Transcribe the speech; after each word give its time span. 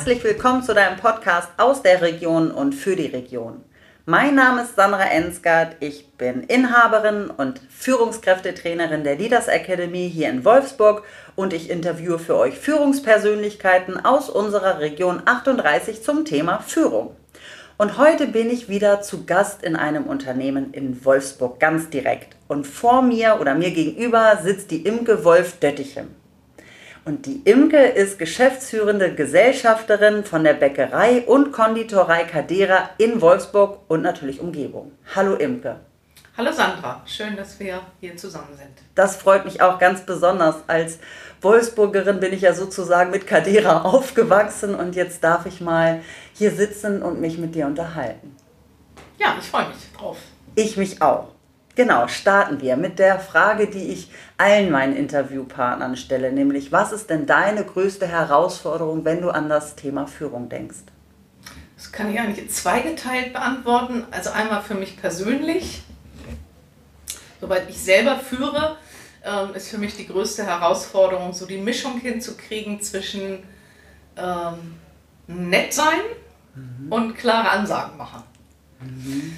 Herzlich 0.00 0.24
willkommen 0.24 0.62
zu 0.62 0.72
deinem 0.72 0.96
Podcast 0.96 1.50
aus 1.58 1.82
der 1.82 2.00
Region 2.00 2.50
und 2.52 2.74
für 2.74 2.96
die 2.96 3.08
Region. 3.08 3.62
Mein 4.06 4.34
Name 4.34 4.62
ist 4.62 4.74
Sandra 4.74 5.04
Ensgard, 5.04 5.76
ich 5.80 6.08
bin 6.12 6.42
Inhaberin 6.44 7.28
und 7.28 7.60
Führungskräftetrainerin 7.68 9.04
der 9.04 9.16
Leaders 9.16 9.46
Academy 9.46 10.10
hier 10.10 10.30
in 10.30 10.42
Wolfsburg 10.46 11.02
und 11.36 11.52
ich 11.52 11.68
interviewe 11.68 12.18
für 12.18 12.38
euch 12.38 12.58
Führungspersönlichkeiten 12.58 14.02
aus 14.02 14.30
unserer 14.30 14.80
Region 14.80 15.20
38 15.26 16.02
zum 16.02 16.24
Thema 16.24 16.60
Führung. 16.66 17.14
Und 17.76 17.98
heute 17.98 18.26
bin 18.26 18.48
ich 18.48 18.70
wieder 18.70 19.02
zu 19.02 19.26
Gast 19.26 19.62
in 19.62 19.76
einem 19.76 20.04
Unternehmen 20.04 20.72
in 20.72 21.04
Wolfsburg, 21.04 21.60
ganz 21.60 21.90
direkt. 21.90 22.36
Und 22.48 22.66
vor 22.66 23.02
mir 23.02 23.36
oder 23.38 23.54
mir 23.54 23.70
gegenüber 23.70 24.38
sitzt 24.42 24.70
die 24.70 24.80
Imke 24.86 25.26
Wolf 25.26 25.58
Döttichem. 25.60 26.19
Und 27.04 27.24
die 27.24 27.40
Imke 27.44 27.78
ist 27.78 28.18
geschäftsführende 28.18 29.14
Gesellschafterin 29.14 30.22
von 30.24 30.44
der 30.44 30.52
Bäckerei 30.52 31.22
und 31.22 31.50
Konditorei 31.50 32.24
Cadera 32.24 32.90
in 32.98 33.22
Wolfsburg 33.22 33.78
und 33.88 34.02
natürlich 34.02 34.40
Umgebung. 34.40 34.92
Hallo 35.14 35.34
Imke. 35.36 35.76
Hallo 36.36 36.52
Sandra, 36.52 37.02
schön, 37.06 37.36
dass 37.36 37.58
wir 37.58 37.80
hier 38.00 38.16
zusammen 38.16 38.54
sind. 38.54 38.70
Das 38.94 39.16
freut 39.16 39.46
mich 39.46 39.62
auch 39.62 39.78
ganz 39.78 40.02
besonders. 40.02 40.56
Als 40.66 40.98
Wolfsburgerin 41.40 42.20
bin 42.20 42.34
ich 42.34 42.42
ja 42.42 42.52
sozusagen 42.52 43.10
mit 43.10 43.26
Cadera 43.26 43.82
aufgewachsen 43.84 44.74
und 44.74 44.94
jetzt 44.94 45.24
darf 45.24 45.46
ich 45.46 45.60
mal 45.60 46.02
hier 46.34 46.50
sitzen 46.50 47.02
und 47.02 47.20
mich 47.20 47.38
mit 47.38 47.54
dir 47.54 47.66
unterhalten. 47.66 48.36
Ja, 49.18 49.36
ich 49.38 49.46
freue 49.46 49.68
mich 49.68 49.92
drauf. 49.96 50.18
Ich 50.54 50.76
mich 50.76 51.00
auch. 51.00 51.28
Genau, 51.76 52.08
starten 52.08 52.60
wir 52.60 52.76
mit 52.76 52.98
der 52.98 53.20
Frage, 53.20 53.68
die 53.68 53.92
ich 53.92 54.10
allen 54.36 54.70
meinen 54.70 54.96
Interviewpartnern 54.96 55.96
stelle, 55.96 56.32
nämlich 56.32 56.72
was 56.72 56.92
ist 56.92 57.10
denn 57.10 57.26
deine 57.26 57.64
größte 57.64 58.06
Herausforderung, 58.06 59.04
wenn 59.04 59.22
du 59.22 59.30
an 59.30 59.48
das 59.48 59.76
Thema 59.76 60.06
Führung 60.06 60.48
denkst? 60.48 60.78
Das 61.76 61.92
kann 61.92 62.12
ich 62.12 62.18
eigentlich 62.18 62.50
zweigeteilt 62.50 63.32
beantworten. 63.32 64.04
Also 64.10 64.30
einmal 64.30 64.62
für 64.62 64.74
mich 64.74 65.00
persönlich. 65.00 65.82
Soweit 67.40 67.70
ich 67.70 67.78
selber 67.78 68.18
führe, 68.18 68.76
ähm, 69.24 69.54
ist 69.54 69.68
für 69.70 69.78
mich 69.78 69.96
die 69.96 70.06
größte 70.06 70.44
Herausforderung, 70.44 71.32
so 71.32 71.46
die 71.46 71.56
Mischung 71.56 71.98
hinzukriegen 71.98 72.82
zwischen 72.82 73.44
ähm, 74.16 74.74
nett 75.26 75.72
sein 75.72 76.00
mhm. 76.54 76.92
und 76.92 77.16
klare 77.16 77.48
Ansagen 77.48 77.96
machen. 77.96 78.24
Mhm 78.80 79.36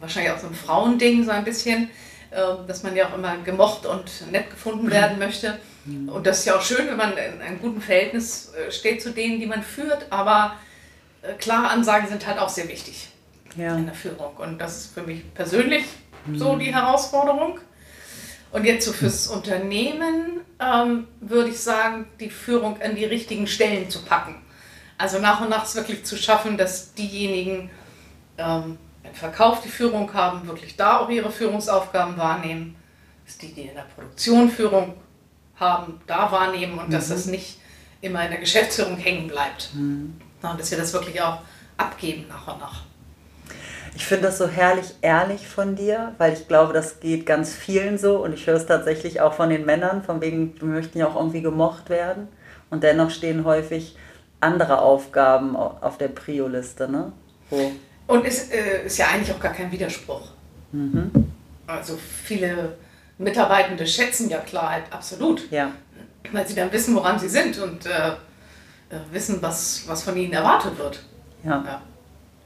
wahrscheinlich 0.00 0.32
auch 0.32 0.38
so 0.38 0.46
ein 0.46 0.54
Frauending 0.54 1.24
so 1.24 1.30
ein 1.30 1.44
bisschen, 1.44 1.90
äh, 2.30 2.66
dass 2.66 2.82
man 2.82 2.96
ja 2.96 3.08
auch 3.08 3.14
immer 3.14 3.36
gemocht 3.38 3.86
und 3.86 4.30
nett 4.30 4.50
gefunden 4.50 4.90
werden 4.90 5.18
möchte. 5.18 5.58
Und 6.06 6.26
das 6.26 6.40
ist 6.40 6.44
ja 6.44 6.56
auch 6.56 6.62
schön, 6.62 6.86
wenn 6.86 6.98
man 6.98 7.12
in 7.12 7.40
einem 7.40 7.60
guten 7.60 7.80
Verhältnis 7.80 8.52
äh, 8.52 8.70
steht 8.70 9.02
zu 9.02 9.10
denen, 9.10 9.40
die 9.40 9.46
man 9.46 9.62
führt, 9.62 10.06
aber 10.10 10.56
äh, 11.22 11.32
klare 11.34 11.68
Ansagen 11.68 12.08
sind 12.08 12.26
halt 12.26 12.38
auch 12.38 12.50
sehr 12.50 12.68
wichtig 12.68 13.08
ja. 13.56 13.74
in 13.74 13.86
der 13.86 13.94
Führung. 13.94 14.36
Und 14.36 14.58
das 14.58 14.76
ist 14.76 14.94
für 14.94 15.02
mich 15.02 15.32
persönlich 15.32 15.86
so 16.34 16.56
die 16.56 16.74
Herausforderung. 16.74 17.58
Und 18.50 18.64
jetzt 18.64 18.86
so 18.86 18.92
fürs 18.92 19.28
Unternehmen 19.28 20.40
ähm, 20.60 21.06
würde 21.20 21.50
ich 21.50 21.58
sagen, 21.58 22.06
die 22.20 22.30
Führung 22.30 22.80
an 22.82 22.94
die 22.94 23.04
richtigen 23.04 23.46
Stellen 23.46 23.90
zu 23.90 24.02
packen. 24.04 24.42
Also 24.96 25.18
nach 25.18 25.40
und 25.40 25.50
nach 25.50 25.64
es 25.64 25.76
wirklich 25.76 26.04
zu 26.04 26.16
schaffen, 26.16 26.56
dass 26.56 26.92
diejenigen 26.94 27.70
ähm, 28.36 28.78
im 29.08 29.14
Verkauf 29.14 29.62
die 29.62 29.68
Führung 29.68 30.12
haben, 30.12 30.46
wirklich 30.46 30.76
da 30.76 30.98
auch 30.98 31.08
ihre 31.08 31.30
Führungsaufgaben 31.30 32.16
wahrnehmen, 32.16 32.76
dass 33.24 33.38
die, 33.38 33.52
die 33.52 33.62
in 33.62 33.74
der 33.74 33.86
Produktion 33.94 34.50
Führung 34.50 34.94
haben, 35.56 36.00
da 36.06 36.30
wahrnehmen 36.30 36.78
und 36.78 36.88
mhm. 36.88 36.92
dass 36.92 37.08
das 37.08 37.26
nicht 37.26 37.58
immer 38.00 38.24
in 38.24 38.30
der 38.30 38.40
Geschäftsführung 38.40 38.96
hängen 38.96 39.28
bleibt. 39.28 39.70
Mhm. 39.74 40.20
Und 40.42 40.60
dass 40.60 40.70
wir 40.70 40.78
das 40.78 40.92
wirklich 40.92 41.20
auch 41.20 41.40
abgeben 41.76 42.26
nach 42.28 42.46
und 42.52 42.60
nach. 42.60 42.82
Ich 43.94 44.06
finde 44.06 44.26
das 44.26 44.38
so 44.38 44.46
herrlich 44.46 44.94
ehrlich 45.00 45.48
von 45.48 45.74
dir, 45.74 46.14
weil 46.18 46.32
ich 46.32 46.46
glaube, 46.46 46.72
das 46.72 47.00
geht 47.00 47.26
ganz 47.26 47.52
vielen 47.52 47.98
so 47.98 48.18
und 48.18 48.32
ich 48.32 48.46
höre 48.46 48.54
es 48.54 48.66
tatsächlich 48.66 49.20
auch 49.20 49.32
von 49.34 49.50
den 49.50 49.66
Männern, 49.66 50.04
von 50.04 50.20
wegen, 50.20 50.54
wir 50.60 50.68
möchten 50.68 50.98
ja 50.98 51.08
auch 51.08 51.16
irgendwie 51.16 51.42
gemocht 51.42 51.90
werden 51.90 52.28
und 52.70 52.84
dennoch 52.84 53.10
stehen 53.10 53.44
häufig 53.44 53.96
andere 54.40 54.82
Aufgaben 54.82 55.56
auf 55.56 55.98
der 55.98 56.08
Prio-Liste, 56.08 56.88
ne? 56.88 57.12
Wo 57.50 57.72
und 58.08 58.24
es 58.26 58.50
äh, 58.50 58.86
ist 58.86 58.98
ja 58.98 59.08
eigentlich 59.08 59.32
auch 59.32 59.38
gar 59.38 59.52
kein 59.52 59.70
Widerspruch. 59.70 60.28
Mhm. 60.72 61.10
Also 61.66 61.96
viele 61.96 62.76
Mitarbeitende 63.18 63.86
schätzen 63.86 64.30
ja 64.30 64.38
Klarheit 64.38 64.84
absolut. 64.90 65.50
Ja. 65.52 65.72
Weil 66.32 66.48
sie 66.48 66.54
dann 66.54 66.72
wissen, 66.72 66.94
woran 66.94 67.18
sie 67.18 67.28
sind 67.28 67.58
und 67.58 67.86
äh, 67.86 68.08
äh 68.08 68.14
wissen, 69.12 69.40
was, 69.42 69.84
was 69.86 70.02
von 70.02 70.16
ihnen 70.16 70.32
erwartet 70.32 70.76
wird. 70.78 71.04
Ja. 71.44 71.62
ja. 71.64 71.82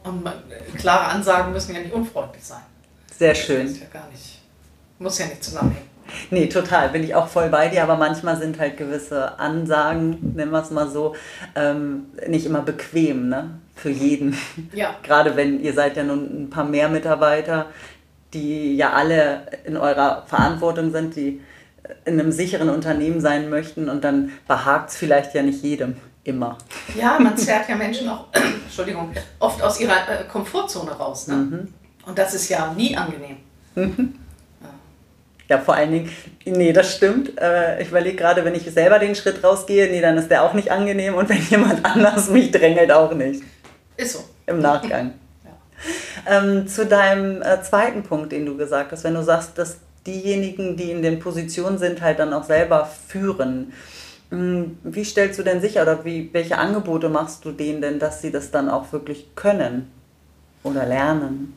Und 0.03 0.25
man, 0.25 0.35
klare 0.77 1.07
Ansagen 1.07 1.53
müssen 1.53 1.75
ja 1.75 1.81
nicht 1.81 1.93
unfreundlich 1.93 2.43
sein. 2.43 2.63
Sehr 3.17 3.35
schön. 3.35 3.69
Das 3.69 3.79
ja 3.79 3.87
gar 3.93 4.09
nicht, 4.11 4.41
muss 4.99 5.19
ja 5.19 5.27
nicht 5.27 5.45
zusammenhängen. 5.45 5.92
Nee, 6.31 6.49
total, 6.49 6.89
bin 6.91 7.05
ich 7.05 7.15
auch 7.15 7.29
voll 7.29 7.49
bei 7.49 7.69
dir, 7.69 7.83
aber 7.83 7.97
manchmal 7.97 8.37
sind 8.37 8.59
halt 8.59 8.77
gewisse 8.77 9.39
Ansagen, 9.39 10.35
nennen 10.35 10.51
wir 10.51 10.63
es 10.63 10.71
mal 10.71 10.89
so, 10.89 11.15
ähm, 11.55 12.07
nicht 12.27 12.47
immer 12.47 12.63
bequem, 12.63 13.29
ne? 13.29 13.51
Für 13.75 13.91
jeden. 13.91 14.37
Ja. 14.73 14.97
Gerade 15.03 15.37
wenn 15.37 15.61
ihr 15.61 15.73
seid 15.73 15.97
ja 15.97 16.05
nun 16.05 16.45
ein 16.45 16.51
paar 16.51 16.65
mehr 16.65 16.89
Mitarbeiter, 16.89 17.67
die 18.35 18.77
ja 18.77 18.93
alle 18.93 19.47
in 19.65 19.77
eurer 19.77 20.25
Verantwortung 20.27 20.91
sind, 20.91 21.17
die 21.17 21.41
in 22.05 22.19
einem 22.19 22.33
sicheren 22.33 22.69
Unternehmen 22.69 23.21
sein 23.21 23.51
möchten 23.51 23.89
und 23.89 24.05
dann 24.05 24.33
behagt 24.47 24.91
es 24.91 24.97
vielleicht 24.97 25.35
ja 25.35 25.43
nicht 25.43 25.63
jedem 25.63 25.97
immer. 26.25 26.59
Ja, 26.95 27.19
man 27.19 27.37
zerrt 27.37 27.69
ja 27.69 27.77
Menschen 27.77 28.09
auch, 28.09 28.27
Entschuldigung, 28.65 29.13
oft 29.39 29.63
aus 29.63 29.81
ihrer 29.81 30.09
äh, 30.09 30.25
Komfortzone 30.31 30.93
raus. 30.93 31.29
Ne? 31.29 31.35
Mhm. 31.35 31.75
Und 32.07 32.19
das 32.19 32.35
ist 32.35 32.49
ja 32.49 32.73
nie 32.75 32.97
angenehm. 32.97 33.37
Mhm. 33.75 34.15
Ja, 35.53 35.59
vor 35.59 35.75
allen 35.75 35.93
Dingen, 35.93 36.11
nee, 36.47 36.73
das 36.73 36.97
stimmt. 36.97 37.39
Äh, 37.39 37.83
ich 37.83 37.89
überlege 37.89 38.17
gerade, 38.17 38.43
wenn 38.43 38.55
ich 38.55 38.63
selber 38.71 38.99
den 38.99 39.15
Schritt 39.15 39.45
rausgehe, 39.45 39.91
nee, 39.91 40.01
dann 40.01 40.17
ist 40.17 40.31
der 40.31 40.45
auch 40.45 40.55
nicht 40.55 40.73
angenehm 40.73 41.15
und 41.15 41.29
wenn 41.29 41.43
jemand 41.43 41.85
anders 41.85 42.31
mich 42.31 42.51
drängelt, 42.51 42.91
auch 42.91 43.13
nicht. 43.13 43.43
Ist 43.99 44.15
so. 44.15 44.21
Im 44.47 44.61
Nachgang. 44.61 45.13
ja. 45.45 46.39
ähm, 46.39 46.67
zu 46.67 46.87
deinem 46.87 47.43
äh, 47.43 47.61
zweiten 47.61 48.03
Punkt, 48.03 48.33
den 48.33 48.47
du 48.47 48.57
gesagt 48.57 48.93
hast, 48.93 49.05
wenn 49.05 49.13
du 49.13 49.23
sagst, 49.23 49.59
dass 49.59 49.77
diejenigen, 50.07 50.79
die 50.79 50.91
in 50.91 51.03
den 51.03 51.19
Positionen 51.19 51.77
sind, 51.77 52.01
halt 52.01 52.19
dann 52.19 52.33
auch 52.33 52.45
selber 52.45 52.89
führen. 53.09 53.75
Hm, 54.31 54.79
wie 54.85 55.05
stellst 55.05 55.39
du 55.39 55.43
denn 55.43 55.61
sicher 55.61 55.83
oder 55.83 56.03
wie, 56.07 56.31
welche 56.33 56.57
Angebote 56.57 57.11
machst 57.11 57.45
du 57.45 57.53
denen 57.53 57.83
denn, 57.83 57.99
dass 57.99 58.23
sie 58.23 58.33
das 58.33 58.51
dann 58.51 58.71
auch 58.71 58.91
wirklich 58.91 59.35
können 59.35 59.93
oder 60.63 60.87
lernen? 60.87 61.53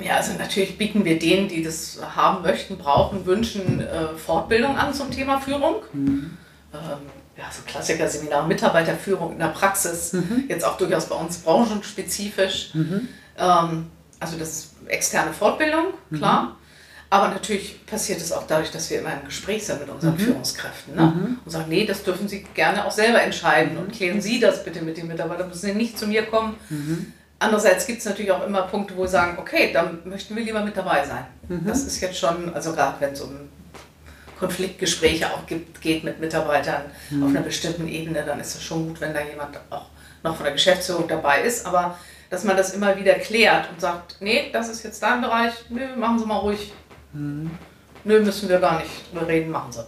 Ja, 0.00 0.16
also 0.16 0.32
natürlich 0.38 0.78
bieten 0.78 1.04
wir 1.04 1.18
denen, 1.18 1.48
die 1.48 1.62
das 1.62 1.98
haben 2.14 2.42
möchten, 2.42 2.78
brauchen, 2.78 3.26
wünschen, 3.26 3.80
äh, 3.80 4.14
Fortbildung 4.16 4.76
an 4.76 4.94
zum 4.94 5.10
Thema 5.10 5.40
Führung. 5.40 5.76
Mhm. 5.92 6.36
Ähm, 6.72 6.78
ja, 7.36 7.44
so 7.50 7.62
Klassiker-Seminar, 7.66 8.46
Mitarbeiterführung 8.46 9.32
in 9.32 9.38
der 9.38 9.48
Praxis, 9.48 10.12
mhm. 10.12 10.44
jetzt 10.48 10.64
auch 10.64 10.76
durchaus 10.76 11.06
bei 11.06 11.16
uns 11.16 11.38
branchenspezifisch. 11.38 12.74
Mhm. 12.74 13.08
Ähm, 13.38 13.86
also 14.20 14.36
das 14.36 14.48
ist 14.48 14.74
externe 14.86 15.32
Fortbildung, 15.32 15.86
mhm. 16.10 16.16
klar. 16.16 16.56
Aber 17.10 17.28
natürlich 17.28 17.86
passiert 17.86 18.20
es 18.20 18.32
auch 18.32 18.46
dadurch, 18.46 18.70
dass 18.70 18.90
wir 18.90 19.00
immer 19.00 19.14
im 19.14 19.24
Gespräch 19.24 19.64
sind 19.64 19.80
mit 19.80 19.88
unseren 19.88 20.14
mhm. 20.14 20.18
Führungskräften 20.18 20.94
ne? 20.94 21.02
Mhm. 21.02 21.38
und 21.44 21.50
sagen, 21.50 21.68
nee, 21.68 21.86
das 21.86 22.02
dürfen 22.02 22.28
Sie 22.28 22.44
gerne 22.54 22.84
auch 22.84 22.90
selber 22.90 23.22
entscheiden 23.22 23.78
und 23.78 23.92
klären 23.92 24.20
Sie 24.20 24.38
das 24.40 24.62
bitte 24.62 24.82
mit 24.82 24.96
den 24.96 25.06
Mitarbeitern, 25.06 25.48
müssen 25.48 25.66
Sie 25.66 25.74
nicht 25.74 25.98
zu 25.98 26.06
mir 26.06 26.26
kommen. 26.26 26.56
Andererseits 27.40 27.86
gibt 27.86 28.00
es 28.00 28.04
natürlich 28.04 28.32
auch 28.32 28.44
immer 28.44 28.62
Punkte, 28.62 28.96
wo 28.96 29.02
wir 29.02 29.08
sagen, 29.08 29.38
okay, 29.38 29.70
dann 29.72 30.00
möchten 30.04 30.34
wir 30.34 30.42
lieber 30.42 30.60
mit 30.62 30.76
dabei 30.76 31.04
sein. 31.06 31.24
Mhm. 31.48 31.66
Das 31.66 31.84
ist 31.84 32.00
jetzt 32.00 32.18
schon, 32.18 32.52
also 32.52 32.72
gerade 32.72 33.00
wenn 33.00 33.12
es 33.12 33.20
um 33.20 33.48
Konfliktgespräche 34.38 35.26
auch 35.32 35.46
gibt, 35.46 35.80
geht 35.80 36.04
mit 36.04 36.20
Mitarbeitern 36.20 36.82
mhm. 37.10 37.22
auf 37.24 37.30
einer 37.30 37.40
bestimmten 37.40 37.86
Ebene, 37.88 38.24
dann 38.24 38.40
ist 38.40 38.56
es 38.56 38.62
schon 38.62 38.88
gut, 38.88 39.00
wenn 39.00 39.14
da 39.14 39.20
jemand 39.20 39.58
auch 39.70 39.86
noch 40.22 40.36
von 40.36 40.44
der 40.44 40.52
Geschäftsführung 40.52 41.06
dabei 41.06 41.42
ist. 41.42 41.64
Aber 41.64 41.96
dass 42.30 42.44
man 42.44 42.56
das 42.56 42.74
immer 42.74 42.96
wieder 42.96 43.14
klärt 43.14 43.70
und 43.70 43.80
sagt, 43.80 44.16
nee, 44.20 44.50
das 44.52 44.68
ist 44.68 44.82
jetzt 44.82 45.02
dein 45.02 45.20
Bereich, 45.20 45.52
nö, 45.68 45.96
machen 45.96 46.18
Sie 46.18 46.26
mal 46.26 46.38
ruhig. 46.38 46.72
Mhm. 47.12 47.50
Nö, 48.04 48.20
müssen 48.20 48.48
wir 48.48 48.58
gar 48.58 48.80
nicht 48.80 48.90
reden, 49.26 49.50
machen 49.50 49.72
Sie. 49.72 49.84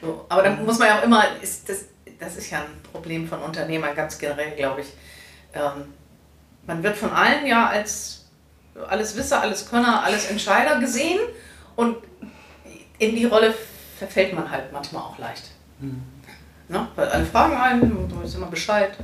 So, 0.00 0.26
aber 0.28 0.42
dann 0.42 0.64
muss 0.64 0.78
man 0.78 0.88
ja 0.88 0.98
auch 0.98 1.04
immer, 1.04 1.24
ist 1.40 1.68
das, 1.68 1.86
das 2.18 2.36
ist 2.36 2.50
ja 2.50 2.58
ein 2.58 2.92
Problem 2.92 3.28
von 3.28 3.40
Unternehmern 3.40 3.94
ganz 3.94 4.18
generell, 4.18 4.52
glaube 4.56 4.82
ich. 4.82 4.88
Ähm, 5.54 5.92
man 6.66 6.82
wird 6.82 6.96
von 6.96 7.10
allen 7.10 7.46
ja 7.46 7.66
als 7.68 8.24
alles 8.88 9.16
Wisser, 9.16 9.40
alles 9.40 9.68
Könner, 9.68 10.02
alles 10.02 10.26
Entscheider 10.26 10.80
gesehen 10.80 11.20
und 11.76 11.96
in 12.98 13.14
die 13.14 13.24
Rolle 13.24 13.54
verfällt 13.98 14.34
man 14.34 14.50
halt 14.50 14.72
manchmal 14.72 15.02
auch 15.02 15.18
leicht. 15.18 15.50
Mhm. 15.78 16.02
Ne? 16.68 16.88
Weil 16.96 17.08
alle 17.08 17.26
fragen 17.26 17.56
einen, 17.56 18.08
du 18.08 18.22
weißt 18.22 18.36
immer 18.36 18.46
Bescheid. 18.46 18.96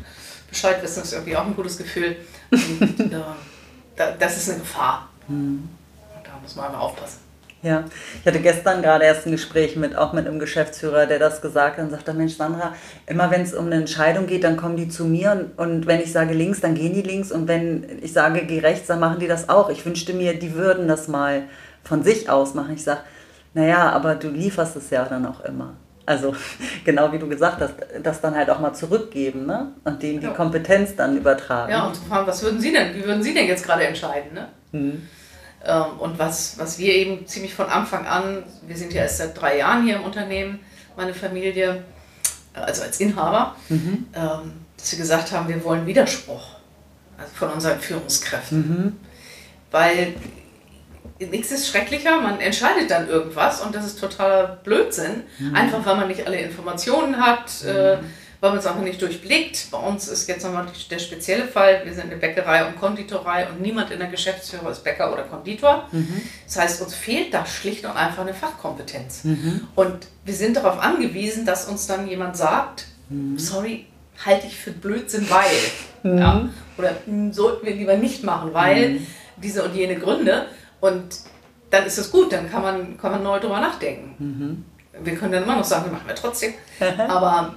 Bescheid 0.48 0.82
wissen 0.82 1.02
ist 1.02 1.12
irgendwie 1.12 1.36
auch 1.36 1.46
ein 1.46 1.54
gutes 1.54 1.78
Gefühl. 1.78 2.16
Und, 2.50 3.00
äh, 3.96 4.12
das 4.18 4.36
ist 4.36 4.50
eine 4.50 4.60
Gefahr. 4.60 5.08
Mhm. 5.28 5.68
Und 6.16 6.26
da 6.26 6.30
muss 6.42 6.56
man 6.56 6.66
einfach 6.66 6.80
aufpassen. 6.80 7.29
Ja, 7.62 7.84
ich 8.18 8.26
hatte 8.26 8.40
gestern 8.40 8.80
gerade 8.80 9.04
erst 9.04 9.26
ein 9.26 9.32
Gespräch 9.32 9.76
mit 9.76 9.94
auch 9.94 10.14
mit 10.14 10.26
einem 10.26 10.38
Geschäftsführer, 10.38 11.04
der 11.04 11.18
das 11.18 11.42
gesagt 11.42 11.76
hat 11.76 11.84
und 11.84 11.90
sagte, 11.90 12.14
Mensch, 12.14 12.34
Sandra, 12.36 12.74
immer 13.06 13.30
wenn 13.30 13.42
es 13.42 13.52
um 13.52 13.66
eine 13.66 13.74
Entscheidung 13.74 14.26
geht, 14.26 14.44
dann 14.44 14.56
kommen 14.56 14.76
die 14.76 14.88
zu 14.88 15.04
mir 15.04 15.32
und, 15.32 15.58
und 15.58 15.86
wenn 15.86 16.00
ich 16.00 16.10
sage 16.10 16.32
links, 16.32 16.60
dann 16.60 16.74
gehen 16.74 16.94
die 16.94 17.02
links 17.02 17.30
und 17.30 17.48
wenn 17.48 18.00
ich 18.02 18.14
sage 18.14 18.46
geh 18.46 18.60
rechts, 18.60 18.86
dann 18.86 18.98
machen 18.98 19.18
die 19.20 19.28
das 19.28 19.50
auch. 19.50 19.68
Ich 19.68 19.84
wünschte 19.84 20.14
mir, 20.14 20.38
die 20.38 20.54
würden 20.54 20.88
das 20.88 21.06
mal 21.06 21.42
von 21.84 22.02
sich 22.02 22.30
aus 22.30 22.54
machen. 22.54 22.74
Ich 22.74 22.82
sage, 22.82 23.00
naja, 23.52 23.90
aber 23.90 24.14
du 24.14 24.30
lieferst 24.30 24.76
es 24.76 24.88
ja 24.88 25.04
dann 25.04 25.26
auch 25.26 25.44
immer. 25.44 25.74
Also 26.06 26.34
genau 26.86 27.12
wie 27.12 27.18
du 27.18 27.28
gesagt 27.28 27.60
hast, 27.60 27.74
das 28.02 28.22
dann 28.22 28.34
halt 28.34 28.48
auch 28.48 28.60
mal 28.60 28.72
zurückgeben 28.72 29.44
ne? 29.44 29.72
und 29.84 30.02
denen 30.02 30.22
ja. 30.22 30.30
die 30.30 30.34
Kompetenz 30.34 30.96
dann 30.96 31.14
übertragen. 31.14 31.70
Ja, 31.70 31.86
und 31.86 31.94
zu 31.94 32.02
fragen, 32.04 32.26
was 32.26 32.42
würden 32.42 32.58
Sie 32.58 32.72
denn, 32.72 32.94
wie 32.94 33.04
würden 33.04 33.22
Sie 33.22 33.34
denn 33.34 33.46
jetzt 33.46 33.66
gerade 33.66 33.84
entscheiden? 33.84 34.32
Ne? 34.32 34.48
Mhm. 34.72 35.02
Ähm, 35.64 35.98
und 35.98 36.18
was, 36.18 36.58
was 36.58 36.78
wir 36.78 36.94
eben 36.94 37.26
ziemlich 37.26 37.54
von 37.54 37.66
Anfang 37.66 38.06
an, 38.06 38.44
wir 38.66 38.76
sind 38.76 38.92
ja 38.92 39.02
erst 39.02 39.18
seit 39.18 39.40
drei 39.40 39.58
Jahren 39.58 39.84
hier 39.84 39.96
im 39.96 40.04
Unternehmen, 40.04 40.60
meine 40.96 41.14
Familie, 41.14 41.84
also 42.54 42.82
als 42.82 43.00
Inhaber, 43.00 43.56
mhm. 43.68 44.06
Ähm, 44.14 44.52
dass 44.76 44.92
wir 44.92 44.98
gesagt 44.98 45.32
haben, 45.32 45.48
wir 45.48 45.62
wollen 45.62 45.86
Widerspruch 45.86 46.56
also 47.18 47.32
von 47.34 47.50
unseren 47.50 47.78
Führungskräften. 47.78 48.58
Mhm. 48.58 48.96
Weil 49.70 50.14
nichts 51.18 51.52
ist 51.52 51.68
schrecklicher, 51.68 52.20
man 52.20 52.40
entscheidet 52.40 52.90
dann 52.90 53.08
irgendwas 53.08 53.60
und 53.60 53.74
das 53.74 53.84
ist 53.84 54.00
totaler 54.00 54.58
Blödsinn, 54.64 55.24
mhm. 55.38 55.54
einfach 55.54 55.84
weil 55.84 55.96
man 55.96 56.08
nicht 56.08 56.26
alle 56.26 56.40
Informationen 56.40 57.18
hat. 57.18 57.62
Äh, 57.64 57.98
weil 58.40 58.50
man 58.50 58.58
es 58.58 58.66
einfach 58.66 58.82
nicht 58.82 59.00
durchblickt. 59.00 59.70
Bei 59.70 59.78
uns 59.78 60.08
ist 60.08 60.26
jetzt 60.28 60.44
nochmal 60.44 60.66
der 60.90 60.98
spezielle 60.98 61.46
Fall, 61.46 61.82
wir 61.84 61.92
sind 61.92 62.06
eine 62.06 62.16
Bäckerei 62.16 62.66
und 62.66 62.80
Konditorei 62.80 63.46
und 63.48 63.60
niemand 63.60 63.90
in 63.90 63.98
der 63.98 64.08
Geschäftsführer 64.08 64.70
ist 64.70 64.82
Bäcker 64.82 65.12
oder 65.12 65.24
Konditor. 65.24 65.88
Mhm. 65.92 66.22
Das 66.46 66.58
heißt, 66.58 66.82
uns 66.82 66.94
fehlt 66.94 67.34
da 67.34 67.44
schlicht 67.44 67.84
und 67.84 67.92
einfach 67.92 68.22
eine 68.22 68.34
Fachkompetenz. 68.34 69.24
Mhm. 69.24 69.68
Und 69.74 70.06
wir 70.24 70.34
sind 70.34 70.56
darauf 70.56 70.80
angewiesen, 70.80 71.44
dass 71.44 71.66
uns 71.66 71.86
dann 71.86 72.08
jemand 72.08 72.36
sagt, 72.36 72.86
mhm. 73.10 73.38
sorry, 73.38 73.86
halte 74.24 74.46
ich 74.46 74.56
für 74.56 74.72
Blödsinn, 74.72 75.28
weil. 75.28 76.12
Mhm. 76.12 76.18
Ja? 76.18 76.48
Oder 76.78 76.96
hm, 77.04 77.32
sollten 77.32 77.66
wir 77.66 77.74
lieber 77.74 77.96
nicht 77.96 78.24
machen, 78.24 78.54
weil 78.54 78.90
mhm. 78.90 79.06
diese 79.36 79.62
und 79.64 79.74
jene 79.74 79.96
Gründe. 79.96 80.46
Und 80.80 81.14
dann 81.68 81.84
ist 81.84 81.98
es 81.98 82.10
gut, 82.10 82.32
dann 82.32 82.50
kann 82.50 82.62
man, 82.62 82.98
kann 82.98 83.12
man 83.12 83.22
neu 83.22 83.38
drüber 83.38 83.60
nachdenken. 83.60 84.14
Mhm. 84.18 85.04
Wir 85.04 85.14
können 85.14 85.32
dann 85.32 85.44
immer 85.44 85.56
noch 85.56 85.64
sagen, 85.64 85.92
machen 85.92 86.06
wir 86.06 86.14
trotzdem. 86.14 86.54
Aber 87.08 87.54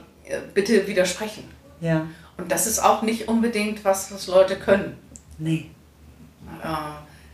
bitte 0.54 0.88
widersprechen. 0.88 1.44
Ja. 1.82 2.08
Und 2.38 2.52
das 2.52 2.68
ist 2.68 2.80
auch 2.80 3.02
nicht 3.02 3.28
unbedingt 3.28 3.84
was, 3.86 4.12
was 4.12 4.28
Leute 4.28 4.56
können. 4.56 4.98
Nee. 5.38 5.70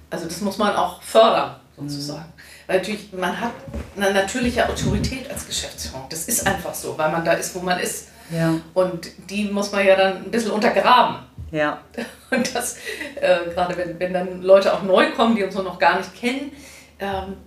Also 0.09 0.25
das 0.25 0.41
muss 0.41 0.57
man 0.57 0.75
auch 0.75 1.01
fördern, 1.01 1.55
sozusagen. 1.77 2.25
Mhm. 2.25 2.41
Weil 2.67 2.77
natürlich, 2.77 3.13
man 3.13 3.39
hat 3.39 3.51
eine 3.95 4.13
natürliche 4.13 4.67
Autorität 4.67 5.29
als 5.29 5.47
Geschäftsführung. 5.47 6.05
Das 6.09 6.27
ist 6.27 6.45
einfach 6.45 6.73
so, 6.73 6.97
weil 6.97 7.11
man 7.11 7.23
da 7.23 7.33
ist, 7.33 7.55
wo 7.55 7.59
man 7.59 7.79
ist. 7.79 8.09
Ja. 8.31 8.55
Und 8.73 9.09
die 9.29 9.45
muss 9.45 9.71
man 9.71 9.85
ja 9.85 9.95
dann 9.95 10.17
ein 10.17 10.31
bisschen 10.31 10.51
untergraben. 10.51 11.17
Ja. 11.51 11.81
Und 12.29 12.53
das, 12.55 12.77
äh, 13.15 13.49
gerade 13.53 13.75
wenn, 13.75 13.99
wenn 13.99 14.13
dann 14.13 14.41
Leute 14.43 14.73
auch 14.73 14.83
neu 14.83 15.11
kommen, 15.11 15.35
die 15.35 15.43
uns 15.43 15.55
noch 15.55 15.79
gar 15.79 15.97
nicht 15.97 16.13
kennen, 16.15 16.51
ähm, 16.99 17.37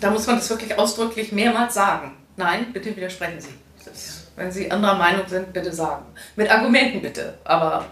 da 0.00 0.10
muss 0.10 0.26
man 0.26 0.36
das 0.36 0.48
wirklich 0.48 0.78
ausdrücklich 0.78 1.32
mehrmals 1.32 1.74
sagen. 1.74 2.16
Nein, 2.36 2.72
bitte 2.72 2.94
widersprechen 2.94 3.40
Sie. 3.40 3.54
Das 3.84 4.15
wenn 4.36 4.52
Sie 4.52 4.70
anderer 4.70 4.96
Meinung 4.96 5.26
sind, 5.26 5.52
bitte 5.52 5.72
sagen. 5.72 6.04
Mit 6.36 6.50
Argumenten 6.50 7.00
bitte, 7.00 7.34
aber 7.44 7.86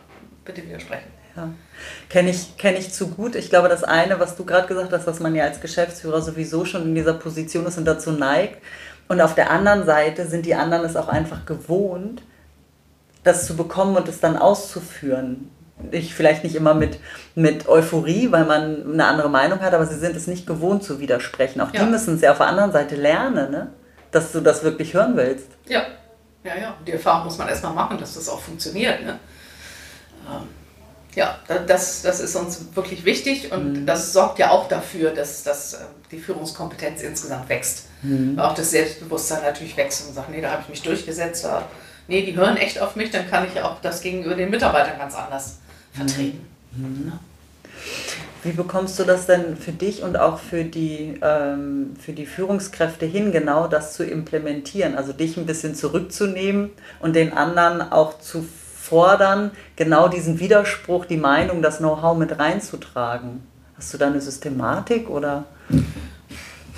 bitte 0.44 0.62
widersprechen. 0.64 1.08
Ja. 1.36 1.48
Kenne 2.08 2.30
ich, 2.30 2.56
kenn 2.56 2.76
ich 2.76 2.92
zu 2.92 3.08
gut. 3.08 3.34
Ich 3.34 3.50
glaube, 3.50 3.68
das 3.68 3.82
eine, 3.82 4.20
was 4.20 4.36
du 4.36 4.44
gerade 4.44 4.68
gesagt 4.68 4.92
hast, 4.92 5.06
dass 5.06 5.20
man 5.20 5.34
ja 5.34 5.44
als 5.44 5.60
Geschäftsführer 5.60 6.22
sowieso 6.22 6.64
schon 6.64 6.82
in 6.82 6.94
dieser 6.94 7.14
Position 7.14 7.66
ist 7.66 7.78
und 7.78 7.86
dazu 7.86 8.12
neigt. 8.12 8.62
Und 9.08 9.20
auf 9.20 9.34
der 9.34 9.50
anderen 9.50 9.84
Seite 9.84 10.26
sind 10.26 10.46
die 10.46 10.54
anderen 10.54 10.84
es 10.84 10.96
auch 10.96 11.08
einfach 11.08 11.44
gewohnt, 11.44 12.22
das 13.24 13.46
zu 13.46 13.56
bekommen 13.56 13.96
und 13.96 14.08
es 14.08 14.20
dann 14.20 14.36
auszuführen. 14.36 15.50
Ich 15.90 16.14
vielleicht 16.14 16.44
nicht 16.44 16.54
immer 16.54 16.72
mit, 16.72 16.98
mit 17.34 17.68
Euphorie, 17.68 18.30
weil 18.30 18.44
man 18.44 18.92
eine 18.92 19.06
andere 19.06 19.28
Meinung 19.28 19.60
hat, 19.60 19.74
aber 19.74 19.86
sie 19.86 19.98
sind 19.98 20.14
es 20.14 20.26
nicht 20.26 20.46
gewohnt 20.46 20.84
zu 20.84 21.00
widersprechen. 21.00 21.60
Auch 21.60 21.72
ja. 21.72 21.82
die 21.82 21.90
müssen 21.90 22.14
es 22.14 22.20
ja 22.20 22.30
auf 22.30 22.38
der 22.38 22.46
anderen 22.46 22.70
Seite 22.70 22.94
lernen, 22.94 23.50
ne? 23.50 23.72
dass 24.12 24.30
du 24.30 24.40
das 24.40 24.62
wirklich 24.62 24.94
hören 24.94 25.16
willst. 25.16 25.48
Ja, 25.66 25.82
ja, 26.44 26.56
ja. 26.56 26.76
Die 26.86 26.92
Erfahrung 26.92 27.24
muss 27.24 27.38
man 27.38 27.48
erstmal 27.48 27.72
machen, 27.72 27.98
dass 27.98 28.14
das 28.14 28.28
auch 28.28 28.40
funktioniert. 28.40 29.02
Ne? 29.02 29.18
Ähm, 30.30 30.48
ja, 31.14 31.38
das, 31.66 32.02
das 32.02 32.20
ist 32.20 32.34
uns 32.34 32.60
wirklich 32.74 33.04
wichtig 33.04 33.52
und 33.52 33.72
mhm. 33.72 33.86
das 33.86 34.12
sorgt 34.12 34.38
ja 34.38 34.50
auch 34.50 34.68
dafür, 34.68 35.12
dass, 35.12 35.44
dass 35.44 35.74
äh, 35.74 35.78
die 36.10 36.18
Führungskompetenz 36.18 37.02
insgesamt 37.02 37.48
wächst. 37.48 37.86
Mhm. 38.02 38.38
Auch 38.38 38.54
das 38.54 38.70
Selbstbewusstsein 38.72 39.42
natürlich 39.42 39.76
wächst 39.76 40.06
und 40.06 40.14
sagt, 40.14 40.30
nee, 40.30 40.40
da 40.40 40.50
habe 40.50 40.62
ich 40.62 40.68
mich 40.68 40.82
durchgesetzt. 40.82 41.44
Da, 41.44 41.68
nee, 42.08 42.24
die 42.24 42.36
hören 42.36 42.56
echt 42.56 42.80
auf 42.80 42.96
mich, 42.96 43.10
dann 43.10 43.30
kann 43.30 43.46
ich 43.46 43.60
auch 43.62 43.80
das 43.80 44.00
gegenüber 44.00 44.34
den 44.34 44.50
Mitarbeitern 44.50 44.98
ganz 44.98 45.14
anders 45.14 45.58
vertreten. 45.92 46.44
Mhm. 46.72 47.12
Ja. 47.12 47.20
Wie 48.44 48.52
bekommst 48.52 48.98
du 48.98 49.04
das 49.04 49.26
denn 49.26 49.56
für 49.56 49.72
dich 49.72 50.02
und 50.02 50.18
auch 50.18 50.38
für 50.38 50.64
die, 50.64 51.18
ähm, 51.22 51.94
für 51.98 52.12
die 52.12 52.26
Führungskräfte 52.26 53.06
hin, 53.06 53.32
genau 53.32 53.66
das 53.68 53.94
zu 53.94 54.04
implementieren? 54.04 54.96
Also 54.96 55.14
dich 55.14 55.38
ein 55.38 55.46
bisschen 55.46 55.74
zurückzunehmen 55.74 56.70
und 57.00 57.16
den 57.16 57.32
anderen 57.32 57.80
auch 57.80 58.18
zu 58.18 58.46
fordern, 58.76 59.50
genau 59.76 60.08
diesen 60.08 60.40
Widerspruch, 60.40 61.06
die 61.06 61.16
Meinung, 61.16 61.62
das 61.62 61.78
Know-how 61.78 62.18
mit 62.18 62.38
reinzutragen. 62.38 63.42
Hast 63.78 63.94
du 63.94 63.98
da 63.98 64.08
eine 64.08 64.20
Systematik 64.20 65.08
oder? 65.08 65.46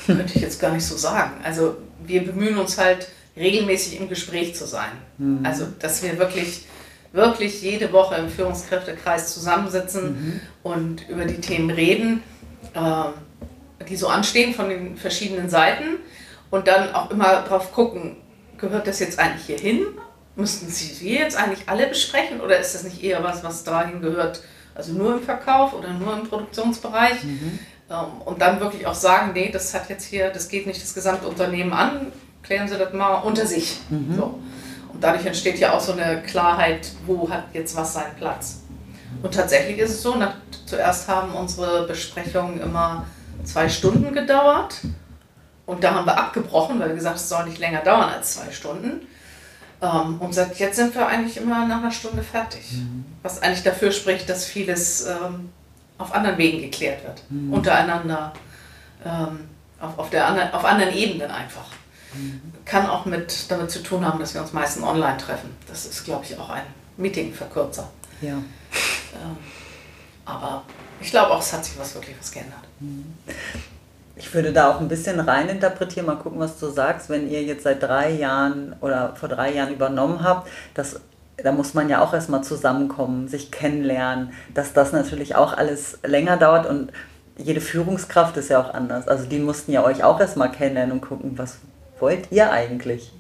Könnte 0.06 0.32
ich 0.36 0.42
jetzt 0.42 0.60
gar 0.60 0.72
nicht 0.72 0.86
so 0.86 0.96
sagen. 0.96 1.32
Also 1.42 1.78
wir 2.06 2.24
bemühen 2.24 2.58
uns 2.58 2.78
halt 2.78 3.08
regelmäßig 3.36 4.00
im 4.00 4.08
Gespräch 4.08 4.54
zu 4.54 4.66
sein. 4.66 4.92
Mhm. 5.18 5.44
Also 5.44 5.66
dass 5.80 6.00
wir 6.04 6.16
wirklich 6.16 6.66
wirklich 7.16 7.62
jede 7.62 7.92
Woche 7.92 8.14
im 8.16 8.28
Führungskräftekreis 8.28 9.34
zusammensitzen 9.34 10.04
mhm. 10.04 10.40
und 10.62 11.08
über 11.08 11.24
die 11.24 11.40
Themen 11.40 11.70
reden, 11.70 12.22
äh, 12.74 13.84
die 13.88 13.96
so 13.96 14.08
anstehen 14.08 14.54
von 14.54 14.68
den 14.68 14.96
verschiedenen 14.96 15.48
Seiten 15.48 15.96
und 16.50 16.68
dann 16.68 16.94
auch 16.94 17.10
immer 17.10 17.42
drauf 17.42 17.72
gucken, 17.72 18.16
gehört 18.58 18.86
das 18.86 19.00
jetzt 19.00 19.18
eigentlich 19.18 19.46
hier 19.46 19.58
hin? 19.58 19.86
Müssten 20.36 20.68
Sie 20.68 21.00
wir 21.04 21.20
jetzt 21.20 21.36
eigentlich 21.36 21.68
alle 21.68 21.86
besprechen 21.86 22.40
oder 22.40 22.58
ist 22.58 22.74
das 22.74 22.84
nicht 22.84 23.02
eher 23.02 23.24
was, 23.24 23.42
was 23.42 23.64
dahin 23.64 24.02
gehört, 24.02 24.42
also 24.74 24.92
nur 24.92 25.14
im 25.14 25.22
Verkauf 25.22 25.72
oder 25.72 25.92
nur 25.94 26.12
im 26.12 26.28
Produktionsbereich? 26.28 27.24
Mhm. 27.24 27.58
Ähm, 27.90 28.20
und 28.24 28.40
dann 28.42 28.60
wirklich 28.60 28.86
auch 28.86 28.94
sagen, 28.94 29.32
nee, 29.32 29.50
das 29.50 29.72
hat 29.72 29.88
jetzt 29.88 30.04
hier, 30.04 30.30
das 30.30 30.48
geht 30.48 30.66
nicht 30.66 30.82
das 30.82 30.94
gesamte 30.94 31.26
Unternehmen 31.26 31.72
an, 31.72 32.12
klären 32.42 32.68
Sie 32.68 32.76
das 32.76 32.92
mal 32.92 33.16
unter 33.16 33.46
sich. 33.46 33.78
Mhm. 33.88 34.14
So. 34.16 34.40
Und 34.96 35.04
dadurch 35.04 35.26
entsteht 35.26 35.58
ja 35.58 35.74
auch 35.74 35.80
so 35.80 35.92
eine 35.92 36.22
Klarheit, 36.22 36.90
wo 37.04 37.28
hat 37.28 37.44
jetzt 37.52 37.76
was 37.76 37.92
seinen 37.92 38.14
Platz. 38.16 38.62
Und 39.22 39.34
tatsächlich 39.34 39.76
ist 39.76 39.90
es 39.90 40.02
so, 40.02 40.14
nach, 40.14 40.32
zuerst 40.64 41.06
haben 41.06 41.34
unsere 41.34 41.86
Besprechungen 41.86 42.62
immer 42.62 43.04
zwei 43.44 43.68
Stunden 43.68 44.14
gedauert. 44.14 44.80
Und 45.66 45.84
da 45.84 45.92
haben 45.92 46.06
wir 46.06 46.16
abgebrochen, 46.16 46.80
weil 46.80 46.88
wir 46.88 46.94
gesagt 46.94 47.16
haben, 47.16 47.22
es 47.22 47.28
soll 47.28 47.44
nicht 47.44 47.58
länger 47.58 47.82
dauern 47.82 48.08
als 48.08 48.36
zwei 48.36 48.50
Stunden. 48.50 49.06
Ähm, 49.82 50.16
und 50.18 50.32
seit 50.32 50.58
jetzt 50.58 50.76
sind 50.76 50.94
wir 50.94 51.06
eigentlich 51.06 51.36
immer 51.36 51.66
nach 51.66 51.80
einer 51.80 51.90
Stunde 51.90 52.22
fertig. 52.22 52.72
Mhm. 52.72 53.04
Was 53.22 53.42
eigentlich 53.42 53.64
dafür 53.64 53.92
spricht, 53.92 54.30
dass 54.30 54.46
vieles 54.46 55.04
ähm, 55.04 55.50
auf 55.98 56.14
anderen 56.14 56.38
Wegen 56.38 56.62
geklärt 56.62 57.04
wird. 57.04 57.22
Mhm. 57.28 57.52
Untereinander, 57.52 58.32
ähm, 59.04 59.40
auf, 59.78 59.98
auf, 59.98 60.08
der 60.08 60.26
anderen, 60.26 60.54
auf 60.54 60.64
anderen 60.64 60.94
Ebenen 60.94 61.30
einfach. 61.30 61.66
Kann 62.64 62.86
auch 62.86 63.04
mit, 63.04 63.50
damit 63.50 63.70
zu 63.70 63.82
tun 63.82 64.04
haben, 64.04 64.18
dass 64.18 64.34
wir 64.34 64.40
uns 64.40 64.52
meistens 64.52 64.84
online 64.84 65.16
treffen. 65.16 65.50
Das 65.68 65.86
ist, 65.86 66.04
glaube 66.04 66.24
ich, 66.24 66.38
auch 66.38 66.50
ein 66.50 66.62
Meetingverkürzer. 66.96 67.88
Ja. 68.20 68.32
Ähm, 68.32 69.36
aber 70.24 70.62
ich 71.00 71.10
glaube 71.10 71.32
auch, 71.32 71.40
es 71.40 71.52
hat 71.52 71.64
sich 71.64 71.78
was 71.78 71.94
wirklich 71.94 72.16
was 72.18 72.30
geändert. 72.32 72.60
Mhm. 72.80 73.14
Ich 74.16 74.32
würde 74.32 74.52
da 74.52 74.70
auch 74.70 74.80
ein 74.80 74.88
bisschen 74.88 75.20
rein 75.20 75.48
interpretieren, 75.48 76.06
mal 76.06 76.16
gucken, 76.16 76.40
was 76.40 76.58
du 76.58 76.70
sagst, 76.70 77.10
wenn 77.10 77.30
ihr 77.30 77.42
jetzt 77.42 77.64
seit 77.64 77.82
drei 77.82 78.10
Jahren 78.10 78.74
oder 78.80 79.14
vor 79.14 79.28
drei 79.28 79.52
Jahren 79.52 79.72
übernommen 79.72 80.22
habt, 80.22 80.48
dass 80.72 81.00
da 81.36 81.52
muss 81.52 81.74
man 81.74 81.88
ja 81.88 82.02
auch 82.02 82.14
erstmal 82.14 82.42
zusammenkommen, 82.42 83.28
sich 83.28 83.50
kennenlernen, 83.50 84.32
dass 84.54 84.72
das 84.72 84.92
natürlich 84.92 85.34
auch 85.34 85.52
alles 85.52 85.98
länger 86.02 86.38
dauert 86.38 86.66
und 86.66 86.92
jede 87.36 87.60
Führungskraft 87.60 88.36
ist 88.38 88.48
ja 88.48 88.60
auch 88.60 88.72
anders. 88.72 89.06
Also 89.06 89.26
die 89.26 89.38
mussten 89.38 89.72
ja 89.72 89.84
euch 89.84 90.02
auch 90.02 90.18
erstmal 90.18 90.50
kennenlernen 90.50 90.92
und 90.92 91.00
gucken, 91.02 91.36
was, 91.36 91.58
wollt 91.98 92.30
ihr 92.30 92.50
eigentlich? 92.50 93.12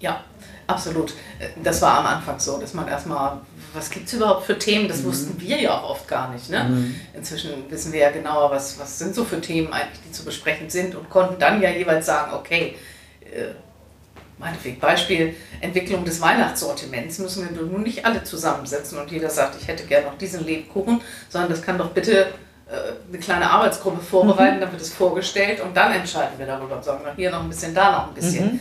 Ja, 0.00 0.22
absolut. 0.66 1.14
Das 1.62 1.80
war 1.82 1.98
am 1.98 2.06
Anfang 2.06 2.38
so, 2.38 2.58
dass 2.58 2.74
man 2.74 2.88
erstmal, 2.88 3.40
was 3.72 3.90
gibt 3.90 4.08
es 4.08 4.14
überhaupt 4.14 4.46
für 4.46 4.58
Themen? 4.58 4.88
Das 4.88 5.00
mhm. 5.00 5.04
wussten 5.04 5.40
wir 5.40 5.60
ja 5.60 5.78
auch 5.78 5.90
oft 5.90 6.08
gar 6.08 6.32
nicht. 6.32 6.50
Ne? 6.50 6.64
Mhm. 6.64 6.94
Inzwischen 7.14 7.70
wissen 7.70 7.92
wir 7.92 8.00
ja 8.00 8.10
genauer, 8.10 8.50
was, 8.50 8.78
was 8.78 8.98
sind 8.98 9.14
so 9.14 9.24
für 9.24 9.40
Themen 9.40 9.72
eigentlich, 9.72 10.00
die 10.06 10.12
zu 10.12 10.24
besprechen 10.24 10.70
sind 10.70 10.94
und 10.94 11.10
konnten 11.10 11.38
dann 11.38 11.62
ja 11.62 11.70
jeweils 11.70 12.06
sagen, 12.06 12.32
okay, 12.34 12.76
äh, 13.22 13.54
meinetwegen 14.38 14.78
Beispiel 14.78 15.34
Entwicklung 15.60 16.04
des 16.04 16.20
Weihnachtssortiments 16.20 17.18
müssen 17.18 17.48
wir 17.48 17.62
nun 17.62 17.82
nicht 17.82 18.04
alle 18.04 18.24
zusammensetzen 18.24 18.98
und 18.98 19.10
jeder 19.10 19.30
sagt, 19.30 19.56
ich 19.60 19.68
hätte 19.68 19.84
gerne 19.84 20.06
noch 20.06 20.18
diesen 20.18 20.44
Lebkuchen, 20.44 21.00
sondern 21.28 21.50
das 21.50 21.62
kann 21.62 21.78
doch 21.78 21.90
bitte 21.90 22.22
äh, 22.22 22.26
eine 23.08 23.18
kleine 23.18 23.50
Arbeitsgruppe 23.50 24.02
vorbereiten, 24.02 24.56
mhm. 24.56 24.60
dann 24.60 24.72
wird 24.72 24.82
es 24.82 24.92
vorgestellt 24.92 25.60
und 25.60 25.76
dann 25.76 25.92
entscheiden 25.92 26.38
wir 26.38 26.46
darüber 26.46 26.76
und 26.76 26.84
sagen, 26.84 27.00
hier 27.16 27.30
noch 27.30 27.42
ein 27.42 27.48
bisschen, 27.48 27.74
da 27.74 27.92
noch 27.92 28.08
ein 28.08 28.14
bisschen. 28.14 28.54
Mhm. 28.54 28.60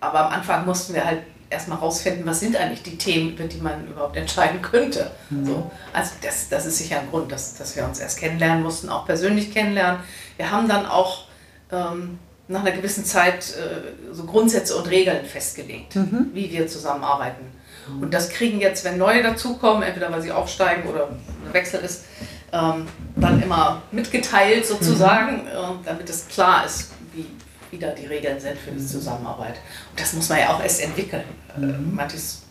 Aber 0.00 0.26
am 0.26 0.32
Anfang 0.32 0.64
mussten 0.66 0.94
wir 0.94 1.04
halt 1.04 1.22
erstmal 1.48 1.78
rausfinden, 1.78 2.26
was 2.26 2.40
sind 2.40 2.56
eigentlich 2.56 2.82
die 2.82 2.98
Themen, 2.98 3.30
über 3.30 3.44
die 3.44 3.58
man 3.58 3.86
überhaupt 3.86 4.16
entscheiden 4.16 4.62
könnte. 4.62 5.10
Mhm. 5.30 5.46
So, 5.46 5.70
also 5.92 6.12
das, 6.22 6.48
das 6.48 6.66
ist 6.66 6.78
sicher 6.78 7.00
ein 7.00 7.10
Grund, 7.10 7.30
dass, 7.30 7.54
dass 7.54 7.76
wir 7.76 7.84
uns 7.84 8.00
erst 8.00 8.18
kennenlernen 8.18 8.62
mussten, 8.62 8.88
auch 8.88 9.06
persönlich 9.06 9.52
kennenlernen. 9.52 10.00
Wir 10.36 10.50
haben 10.50 10.68
dann 10.68 10.86
auch 10.86 11.24
ähm, 11.70 12.18
nach 12.48 12.60
einer 12.60 12.72
gewissen 12.72 13.04
Zeit 13.04 13.54
äh, 13.56 14.14
so 14.14 14.24
Grundsätze 14.24 14.76
und 14.76 14.88
Regeln 14.88 15.24
festgelegt, 15.24 15.96
mhm. 15.96 16.30
wie 16.32 16.50
wir 16.50 16.66
zusammenarbeiten. 16.68 17.44
Mhm. 17.88 18.02
Und 18.02 18.14
das 18.14 18.28
kriegen 18.28 18.60
jetzt, 18.60 18.84
wenn 18.84 18.98
neue 18.98 19.22
dazukommen, 19.22 19.82
entweder 19.82 20.10
weil 20.12 20.22
sie 20.22 20.32
aufsteigen 20.32 20.88
oder 20.88 21.08
ein 21.08 21.52
Wechsel 21.52 21.80
ist, 21.80 22.04
ähm, 22.52 22.86
dann 23.16 23.42
immer 23.42 23.82
mitgeteilt 23.90 24.66
sozusagen, 24.66 25.42
mhm. 25.42 25.48
äh, 25.48 25.84
damit 25.84 26.08
es 26.08 26.28
klar 26.28 26.64
ist, 26.64 26.90
wie, 27.12 27.26
wie 27.70 27.78
da 27.78 27.90
die 27.90 28.06
Regeln 28.06 28.40
sind 28.40 28.58
für 28.58 28.70
die 28.70 28.80
mhm. 28.80 28.86
Zusammenarbeit. 28.86 29.56
Und 29.90 30.00
das 30.00 30.12
muss 30.12 30.28
man 30.28 30.38
ja 30.38 30.54
auch 30.54 30.62
erst 30.62 30.82
entwickeln. 30.82 31.24
Äh, 31.56 31.60
mhm. 31.60 31.94
manches 31.94 32.42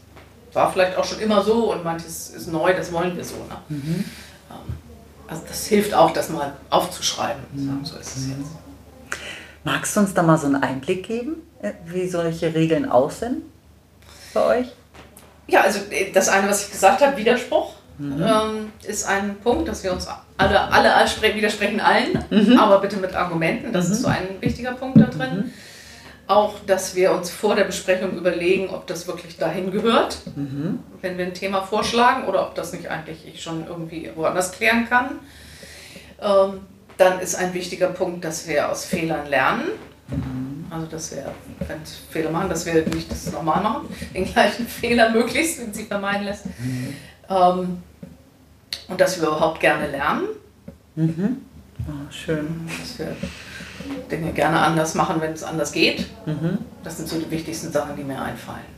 war 0.54 0.72
vielleicht 0.72 0.98
auch 0.98 1.04
schon 1.04 1.20
immer 1.20 1.44
so 1.44 1.74
und 1.74 1.84
manches 1.84 2.30
ist 2.30 2.48
neu, 2.48 2.74
das 2.74 2.92
wollen 2.92 3.16
wir 3.16 3.24
so. 3.24 3.36
Ne? 3.36 3.58
Mhm. 3.70 4.06
Ähm, 4.50 4.56
also 5.28 5.44
das 5.48 5.68
hilft 5.68 5.94
auch, 5.94 6.12
das 6.12 6.30
mal 6.30 6.54
aufzuschreiben. 6.70 7.44
Sagen, 7.56 7.86
so 7.86 7.98
ist 7.98 8.18
es 8.18 8.28
jetzt. 8.28 8.52
Magst 9.64 9.96
du 9.96 10.02
uns 10.02 10.14
da 10.14 10.24
mal 10.24 10.38
so 10.38 10.46
einen 10.46 10.62
Einblick 10.62 11.08
geben, 11.08 11.38
äh, 11.62 11.74
wie 11.86 12.08
solche 12.08 12.54
Regeln 12.54 12.90
aussehen 12.90 13.42
bei 14.34 14.60
euch? 14.60 14.68
Ja, 15.48 15.62
also 15.62 15.80
äh, 15.92 16.12
das 16.12 16.30
eine, 16.30 16.48
was 16.50 16.66
ich 16.66 16.72
gesagt 16.72 17.02
habe, 17.02 17.18
Widerspruch, 17.18 17.74
mhm. 17.98 18.22
ähm, 18.22 18.72
ist 18.84 19.08
ein 19.08 19.36
Punkt, 19.44 19.68
dass 19.68 19.84
wir 19.84 19.94
uns 19.94 20.08
alle, 20.38 20.72
alle 20.72 20.94
widersprechen 21.36 21.80
allen, 21.80 22.24
mhm. 22.30 22.58
aber 22.58 22.80
bitte 22.80 22.98
mit 22.98 23.16
Argumenten. 23.16 23.72
Das 23.74 23.88
mhm. 23.88 23.94
ist 23.94 24.02
so 24.02 24.08
ein 24.08 24.28
wichtiger 24.42 24.74
Punkt 24.74 25.00
da 25.00 25.06
drin. 25.06 25.38
Mhm. 25.38 25.52
Auch, 26.28 26.56
dass 26.66 26.96
wir 26.96 27.12
uns 27.12 27.30
vor 27.30 27.56
der 27.56 27.66
Besprechung 27.66 28.18
überlegen, 28.18 28.70
ob 28.70 28.88
das 28.88 29.06
wirklich 29.08 29.38
dahin 29.38 29.72
gehört, 29.72 30.18
mhm. 30.36 30.80
wenn 31.02 31.18
wir 31.20 31.26
ein 31.26 31.36
Thema 31.36 31.62
vorschlagen 31.62 32.28
oder 32.28 32.48
ob 32.48 32.56
das 32.56 32.74
nicht 32.74 32.90
eigentlich 32.90 33.28
ich 33.28 33.44
schon 33.44 33.68
irgendwie 33.68 34.10
woanders 34.16 34.52
klären 34.52 34.90
kann. 34.90 35.20
Ähm, 36.20 36.62
dann 36.98 37.20
ist 37.20 37.36
ein 37.36 37.54
wichtiger 37.54 37.88
Punkt, 37.88 38.26
dass 38.26 38.48
wir 38.48 38.70
aus 38.70 38.86
Fehlern 38.86 39.28
lernen. 39.28 39.66
Mhm. 40.08 40.66
Also, 40.70 40.88
dass 40.88 41.12
wir, 41.12 41.32
wenn 41.60 41.80
wir 41.80 41.86
Fehler 42.10 42.32
machen, 42.32 42.50
dass 42.50 42.66
wir 42.66 42.86
nicht 42.88 43.12
das 43.12 43.32
normal 43.32 43.62
machen, 43.62 43.88
den 44.14 44.26
gleichen 44.26 44.68
Fehler 44.68 45.12
möglichst, 45.12 45.62
wenn 45.62 45.74
sie 45.74 45.84
vermeiden 45.84 46.24
lässt. 46.24 46.46
Ähm, 47.30 47.82
und 48.88 49.02
dass 49.02 49.20
wir 49.20 49.28
überhaupt 49.28 49.60
gerne 49.60 49.88
lernen. 49.88 50.24
Mhm. 50.96 51.38
Oh, 51.88 52.12
schön. 52.12 52.70
Dass 52.80 53.00
wir 53.00 53.16
Dinge 54.12 54.32
gerne 54.32 54.60
anders 54.60 54.96
machen, 54.96 55.20
wenn 55.22 55.34
es 55.34 55.44
anders 55.44 55.72
geht. 55.72 56.06
Mhm. 56.26 56.60
Das 56.84 56.98
sind 56.98 57.10
so 57.10 57.20
die 57.20 57.30
wichtigsten 57.30 57.72
Sachen, 57.72 57.96
die 57.96 58.04
mir 58.04 58.22
einfallen. 58.22 58.76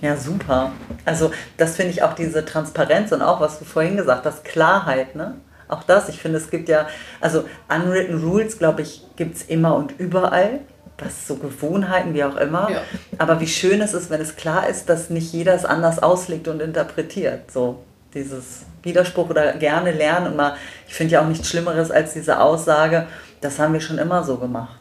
Ja, 0.00 0.16
super. 0.16 0.72
Also 1.04 1.32
das 1.56 1.76
finde 1.76 1.92
ich 1.92 2.02
auch 2.02 2.14
diese 2.14 2.44
Transparenz 2.44 3.10
und 3.10 3.22
auch, 3.22 3.40
was 3.40 3.58
du 3.58 3.64
vorhin 3.64 3.96
gesagt 3.96 4.26
hast, 4.26 4.44
Klarheit. 4.44 5.16
Ne? 5.16 5.34
auch 5.68 5.82
das. 5.82 6.08
Ich 6.08 6.20
finde, 6.20 6.38
es 6.38 6.50
gibt 6.50 6.68
ja, 6.68 6.86
also 7.20 7.44
unwritten 7.68 8.22
rules, 8.22 8.58
glaube 8.58 8.82
ich, 8.82 9.02
gibt 9.16 9.36
es 9.36 9.42
immer 9.42 9.74
und 9.76 9.98
überall. 9.98 10.60
Was 10.98 11.28
so 11.28 11.36
Gewohnheiten, 11.36 12.12
wie 12.14 12.24
auch 12.24 12.36
immer. 12.36 12.70
Ja. 12.70 12.82
Aber 13.18 13.40
wie 13.40 13.46
schön 13.46 13.80
es 13.80 13.94
ist, 13.94 14.10
wenn 14.10 14.20
es 14.20 14.36
klar 14.36 14.68
ist, 14.68 14.88
dass 14.88 15.10
nicht 15.10 15.32
jeder 15.32 15.54
es 15.54 15.64
anders 15.64 16.02
auslegt 16.02 16.48
und 16.48 16.60
interpretiert. 16.60 17.50
So 17.52 17.84
dieses 18.14 18.62
Widerspruch 18.82 19.30
oder 19.30 19.52
gerne 19.54 19.92
lernen. 19.92 20.28
Und 20.28 20.36
mal, 20.36 20.56
ich 20.86 20.94
finde 20.94 21.14
ja 21.14 21.22
auch 21.22 21.26
nichts 21.26 21.48
Schlimmeres 21.48 21.90
als 21.90 22.14
diese 22.14 22.40
Aussage, 22.40 23.06
das 23.40 23.58
haben 23.58 23.72
wir 23.72 23.80
schon 23.80 23.98
immer 23.98 24.24
so 24.24 24.36
gemacht. 24.36 24.80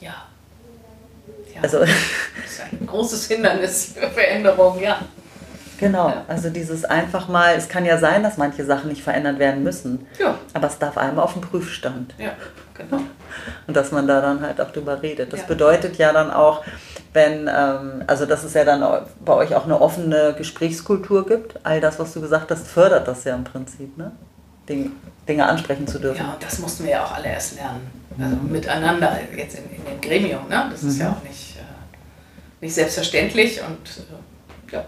Ja. 0.00 0.26
ja. 1.54 1.62
Also, 1.62 1.80
das 1.80 1.88
ist 1.88 2.60
ein 2.60 2.86
großes 2.86 3.26
Hindernis 3.26 3.94
für 3.94 4.08
Veränderung, 4.08 4.80
ja. 4.82 5.00
Genau, 5.78 6.12
also 6.28 6.50
dieses 6.50 6.84
einfach 6.84 7.28
mal, 7.28 7.54
es 7.54 7.68
kann 7.68 7.84
ja 7.84 7.98
sein, 7.98 8.22
dass 8.22 8.36
manche 8.36 8.64
Sachen 8.64 8.88
nicht 8.88 9.02
verändert 9.02 9.38
werden 9.38 9.62
müssen. 9.62 10.06
Ja. 10.18 10.38
Aber 10.52 10.66
es 10.68 10.78
darf 10.78 10.96
einmal 10.96 11.24
auf 11.24 11.34
den 11.34 11.42
Prüfstand. 11.42 12.14
Ja, 12.18 12.32
genau. 12.74 13.02
Und 13.66 13.76
dass 13.76 13.92
man 13.92 14.06
da 14.06 14.20
dann 14.20 14.40
halt 14.40 14.60
auch 14.60 14.70
drüber 14.70 15.02
redet. 15.02 15.32
Das 15.32 15.40
ja. 15.40 15.46
bedeutet 15.46 15.96
ja 15.96 16.12
dann 16.12 16.30
auch, 16.30 16.64
wenn, 17.12 17.48
ähm, 17.52 18.04
also 18.06 18.26
dass 18.26 18.44
es 18.44 18.54
ja 18.54 18.64
dann 18.64 19.06
bei 19.24 19.34
euch 19.34 19.54
auch 19.54 19.64
eine 19.64 19.80
offene 19.80 20.34
Gesprächskultur 20.36 21.26
gibt. 21.26 21.58
All 21.64 21.80
das, 21.80 21.98
was 21.98 22.12
du 22.12 22.20
gesagt 22.20 22.50
hast, 22.50 22.66
fördert 22.66 23.06
das 23.06 23.24
ja 23.24 23.34
im 23.34 23.44
Prinzip, 23.44 23.96
ne? 23.98 24.12
Dinge, 24.68 24.90
Dinge 25.28 25.46
ansprechen 25.46 25.86
zu 25.86 25.98
dürfen. 26.00 26.24
Ja, 26.24 26.32
und 26.32 26.42
das 26.42 26.58
mussten 26.58 26.84
wir 26.84 26.92
ja 26.92 27.04
auch 27.04 27.14
alle 27.14 27.28
erst 27.28 27.56
lernen. 27.56 27.88
Also 28.18 28.36
mhm. 28.36 28.50
miteinander, 28.50 29.18
jetzt 29.36 29.58
in, 29.58 29.64
in 29.64 29.84
dem 29.84 30.00
Gremium, 30.00 30.48
ne? 30.48 30.68
Das 30.70 30.82
ist 30.82 30.94
mhm. 30.94 31.00
ja 31.02 31.10
auch 31.10 31.22
nicht, 31.22 31.56
äh, 31.56 32.64
nicht 32.64 32.74
selbstverständlich 32.74 33.60
und 33.60 34.04
äh, 34.70 34.72
ja 34.74 34.84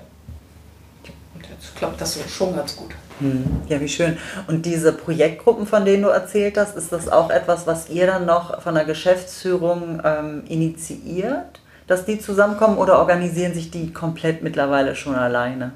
jetzt 1.58 1.76
klappt 1.76 2.00
das 2.00 2.14
so 2.14 2.20
schon 2.28 2.54
ganz 2.54 2.76
gut. 2.76 2.94
Hm, 3.20 3.62
ja, 3.68 3.80
wie 3.80 3.88
schön. 3.88 4.16
Und 4.46 4.64
diese 4.64 4.92
Projektgruppen, 4.92 5.66
von 5.66 5.84
denen 5.84 6.04
du 6.04 6.08
erzählt 6.08 6.56
hast, 6.56 6.76
ist 6.76 6.92
das 6.92 7.08
auch 7.08 7.30
etwas, 7.30 7.66
was 7.66 7.88
ihr 7.88 8.06
dann 8.06 8.26
noch 8.26 8.62
von 8.62 8.74
der 8.74 8.84
Geschäftsführung 8.84 10.00
ähm, 10.04 10.44
initiiert, 10.48 11.60
dass 11.88 12.04
die 12.04 12.20
zusammenkommen 12.20 12.78
oder 12.78 12.98
organisieren 12.98 13.54
sich 13.54 13.70
die 13.70 13.92
komplett 13.92 14.42
mittlerweile 14.42 14.94
schon 14.94 15.16
alleine? 15.16 15.72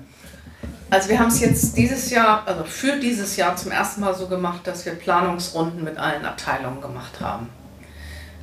Also 0.91 1.09
wir 1.09 1.19
haben 1.19 1.29
es 1.29 1.41
jetzt 1.41 1.77
dieses 1.77 2.11
Jahr, 2.11 2.43
also 2.47 2.65
für 2.65 2.99
dieses 2.99 3.37
Jahr 3.37 3.57
zum 3.57 3.73
ersten 3.73 4.03
Mal 4.03 4.15
so 4.15 4.29
gemacht, 4.29 4.67
dass 4.67 4.85
wir 4.85 4.93
Planungsrunden 4.93 5.83
mit 5.83 5.97
allen 5.99 6.25
Abteilungen 6.25 6.81
gemacht 6.81 7.21
haben. 7.21 7.49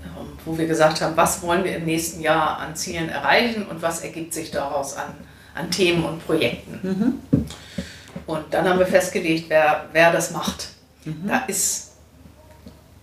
Ähm, 0.03 0.27
wo 0.45 0.57
wir 0.57 0.65
gesagt 0.65 1.01
haben, 1.01 1.15
was 1.15 1.41
wollen 1.41 1.63
wir 1.63 1.75
im 1.75 1.85
nächsten 1.85 2.21
Jahr 2.21 2.57
an 2.57 2.75
Zielen 2.75 3.07
erreichen 3.07 3.65
und 3.67 3.81
was 3.81 4.01
ergibt 4.01 4.33
sich 4.33 4.51
daraus 4.51 4.97
an 4.97 5.13
an 5.55 5.69
Themen 5.71 6.03
und 6.03 6.25
Projekten. 6.25 6.79
Mhm. 6.81 7.43
Und 8.25 8.53
dann 8.53 8.67
haben 8.67 8.79
wir 8.79 8.85
festgelegt, 8.85 9.49
wer, 9.49 9.87
wer 9.91 10.11
das 10.11 10.31
macht. 10.31 10.69
Mhm. 11.05 11.27
Da 11.27 11.45
ist 11.45 11.91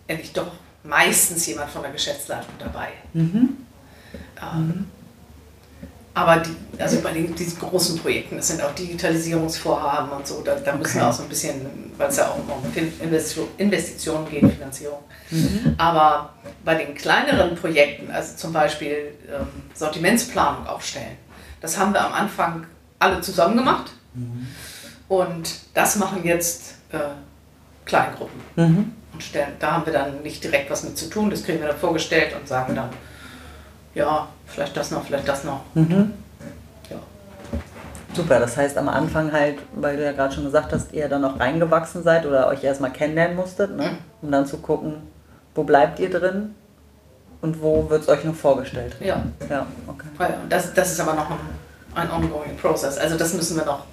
endlich 0.06 0.32
doch 0.32 0.52
meistens 0.84 1.46
jemand 1.46 1.70
von 1.70 1.82
der 1.82 1.90
Geschäftsleitung 1.90 2.54
dabei. 2.58 2.88
Mhm. 3.12 3.56
Ähm, 4.40 4.86
aber 6.14 6.38
die, 6.38 6.56
also 6.80 7.00
bei 7.02 7.12
den, 7.12 7.34
diesen 7.34 7.58
großen 7.58 7.98
Projekten, 7.98 8.36
das 8.36 8.48
sind 8.48 8.62
auch 8.62 8.74
Digitalisierungsvorhaben 8.74 10.10
und 10.12 10.26
so, 10.26 10.40
da, 10.42 10.54
da 10.54 10.74
müssen 10.74 10.92
okay. 10.92 11.00
wir 11.00 11.08
auch 11.08 11.12
so 11.12 11.24
ein 11.24 11.28
bisschen, 11.28 11.92
weil 11.98 12.08
es 12.08 12.16
ja 12.16 12.28
auch 12.28 12.36
um 12.38 12.72
Investitionen 13.58 14.26
geht, 14.30 14.50
Finanzierung. 14.50 15.00
Mhm. 15.30 15.74
Aber 15.76 16.32
bei 16.64 16.76
den 16.76 16.94
kleineren 16.94 17.54
Projekten, 17.54 18.10
also 18.10 18.34
zum 18.36 18.52
Beispiel 18.54 19.12
ähm, 19.28 19.46
Sortimentsplanung 19.74 20.66
aufstellen, 20.66 21.18
das 21.66 21.78
haben 21.78 21.92
wir 21.92 22.04
am 22.04 22.12
Anfang 22.12 22.64
alle 23.00 23.20
zusammen 23.20 23.56
gemacht. 23.56 23.90
Mhm. 24.14 24.46
Und 25.08 25.50
das 25.74 25.96
machen 25.96 26.24
jetzt 26.24 26.74
äh, 26.92 26.98
Kleingruppen. 27.84 28.40
Mhm. 28.54 28.92
Und 29.12 29.22
stellen, 29.22 29.52
da 29.58 29.72
haben 29.72 29.86
wir 29.86 29.92
dann 29.92 30.22
nicht 30.22 30.44
direkt 30.44 30.70
was 30.70 30.84
mit 30.84 30.96
zu 30.96 31.10
tun. 31.10 31.28
Das 31.28 31.42
kriegen 31.42 31.60
wir 31.60 31.68
dann 31.68 31.76
vorgestellt 31.76 32.34
und 32.38 32.46
sagen 32.46 32.76
dann, 32.76 32.90
ja, 33.94 34.28
vielleicht 34.46 34.76
das 34.76 34.92
noch, 34.92 35.04
vielleicht 35.04 35.26
das 35.26 35.42
noch. 35.42 35.62
Mhm. 35.74 36.12
Ja. 36.88 36.98
Super, 38.14 38.38
das 38.38 38.56
heißt 38.56 38.78
am 38.78 38.88
Anfang 38.88 39.32
halt, 39.32 39.58
weil 39.74 39.96
du 39.96 40.04
ja 40.04 40.12
gerade 40.12 40.34
schon 40.34 40.44
gesagt 40.44 40.72
hast, 40.72 40.92
ihr 40.92 41.08
dann 41.08 41.22
noch 41.22 41.40
reingewachsen 41.40 42.04
seid 42.04 42.26
oder 42.26 42.46
euch 42.46 42.62
erstmal 42.62 42.92
kennenlernen 42.92 43.36
musstet, 43.36 43.76
ne? 43.76 43.90
Mhm. 43.90 43.98
um 44.22 44.30
dann 44.30 44.46
zu 44.46 44.58
gucken, 44.58 44.98
wo 45.56 45.64
bleibt 45.64 45.98
ihr 45.98 46.10
drin 46.10 46.54
und 47.40 47.60
wo 47.60 47.88
wird 47.88 48.02
es 48.02 48.08
euch 48.08 48.24
noch 48.24 48.34
vorgestellt? 48.34 48.96
Ja. 49.00 49.24
Ja, 49.48 49.66
okay. 49.86 50.34
Das, 50.48 50.74
das 50.74 50.92
ist 50.92 51.00
aber 51.00 51.14
noch 51.14 51.30
ein, 51.30 51.38
ein 51.94 52.10
ongoing 52.10 52.56
process. 52.56 52.98
Also 52.98 53.16
das 53.16 53.34
müssen 53.34 53.56
wir 53.56 53.64
noch 53.64 53.84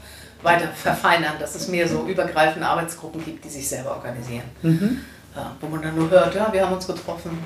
weiter 0.42 0.68
verfeinern, 0.76 1.34
dass 1.40 1.56
es 1.56 1.68
mehr 1.68 1.88
so 1.88 2.06
übergreifende 2.06 2.68
Arbeitsgruppen 2.68 3.24
gibt, 3.24 3.46
die 3.46 3.50
sich 3.50 3.68
selber 3.68 3.92
organisieren. 3.92 4.44
Mhm. 4.62 5.02
Ja, 5.36 5.56
wo 5.60 5.68
man 5.68 5.82
dann 5.82 5.96
nur 5.96 6.10
hört, 6.10 6.36
ja, 6.36 6.52
wir 6.52 6.66
haben 6.66 6.74
uns 6.74 6.86
getroffen, 6.86 7.40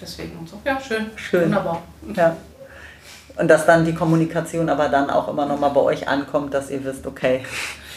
deswegen 0.00 0.38
und 0.38 0.48
so. 0.48 0.60
Ja, 0.64 0.80
schön. 0.80 1.10
Schön. 1.16 1.44
Wunderbar. 1.44 1.82
Ja. 2.14 2.36
Und 3.36 3.48
dass 3.48 3.66
dann 3.66 3.84
die 3.84 3.94
Kommunikation 3.94 4.68
aber 4.68 4.88
dann 4.88 5.10
auch 5.10 5.28
immer 5.28 5.46
noch 5.46 5.58
mal 5.58 5.70
bei 5.70 5.80
euch 5.80 6.06
ankommt, 6.06 6.54
dass 6.54 6.70
ihr 6.70 6.84
wisst, 6.84 7.06
okay, 7.06 7.42